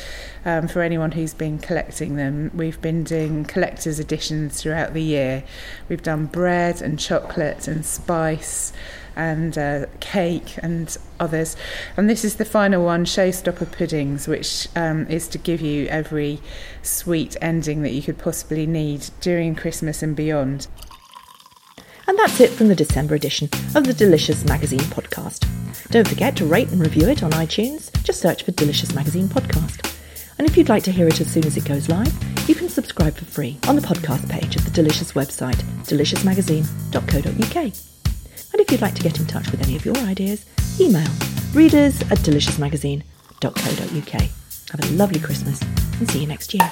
um, 0.45 0.67
for 0.67 0.81
anyone 0.81 1.11
who's 1.11 1.33
been 1.33 1.57
collecting 1.57 2.15
them. 2.15 2.51
We've 2.53 2.79
been 2.81 3.03
doing 3.03 3.43
collector's 3.45 3.99
editions 3.99 4.61
throughout 4.61 4.93
the 4.93 5.01
year. 5.01 5.43
We've 5.89 6.03
done 6.03 6.27
bread 6.27 6.81
and 6.81 6.99
chocolate 6.99 7.67
and 7.67 7.85
spice 7.85 8.71
and 9.15 9.57
uh, 9.57 9.85
cake 9.99 10.57
and 10.61 10.95
others. 11.19 11.55
And 11.97 12.09
this 12.09 12.23
is 12.23 12.35
the 12.35 12.45
final 12.45 12.83
one, 12.83 13.05
Showstopper 13.05 13.71
Puddings, 13.71 14.27
which 14.27 14.67
um, 14.75 15.07
is 15.07 15.27
to 15.29 15.37
give 15.37 15.61
you 15.61 15.87
every 15.87 16.39
sweet 16.83 17.35
ending 17.41 17.81
that 17.81 17.91
you 17.91 18.01
could 18.01 18.17
possibly 18.17 18.67
need 18.67 19.09
during 19.21 19.55
Christmas 19.55 20.03
and 20.03 20.15
beyond. 20.15 20.67
And 22.07 22.19
that's 22.19 22.39
it 22.39 22.51
from 22.51 22.67
the 22.67 22.75
December 22.75 23.15
edition 23.15 23.49
of 23.73 23.85
the 23.85 23.93
Delicious 23.93 24.45
Magazine 24.45 24.79
podcast. 24.79 25.47
Don't 25.89 26.07
forget 26.07 26.35
to 26.37 26.45
rate 26.45 26.69
and 26.69 26.79
review 26.81 27.07
it 27.09 27.23
on 27.23 27.31
iTunes. 27.31 27.91
Just 28.03 28.21
search 28.21 28.43
for 28.43 28.51
Delicious 28.51 28.93
Magazine 28.93 29.27
podcast. 29.27 29.94
And 30.37 30.47
if 30.47 30.55
you'd 30.57 30.69
like 30.69 30.83
to 30.83 30.91
hear 30.91 31.07
it 31.07 31.19
as 31.21 31.31
soon 31.31 31.45
as 31.45 31.57
it 31.57 31.65
goes 31.65 31.89
live, 31.89 32.13
you 32.49 32.55
can 32.55 32.69
subscribe 32.69 33.15
for 33.15 33.25
free 33.25 33.57
on 33.67 33.75
the 33.75 33.81
podcast 33.81 34.29
page 34.29 34.55
of 34.55 34.63
the 34.65 34.71
Delicious 34.71 35.11
website, 35.13 35.61
deliciousmagazine.co.uk. 35.85 37.55
And 37.55 38.61
if 38.61 38.71
you'd 38.71 38.81
like 38.81 38.95
to 38.95 39.03
get 39.03 39.19
in 39.19 39.25
touch 39.25 39.51
with 39.51 39.61
any 39.61 39.75
of 39.75 39.85
your 39.85 39.97
ideas, 39.97 40.45
email 40.79 41.09
readers 41.53 42.01
at 42.03 42.19
deliciousmagazine.co.uk. 42.19 44.21
Have 44.71 44.83
a 44.83 44.87
lovely 44.93 45.19
Christmas 45.19 45.61
and 45.99 46.09
see 46.09 46.21
you 46.21 46.27
next 46.27 46.53
year. 46.53 46.71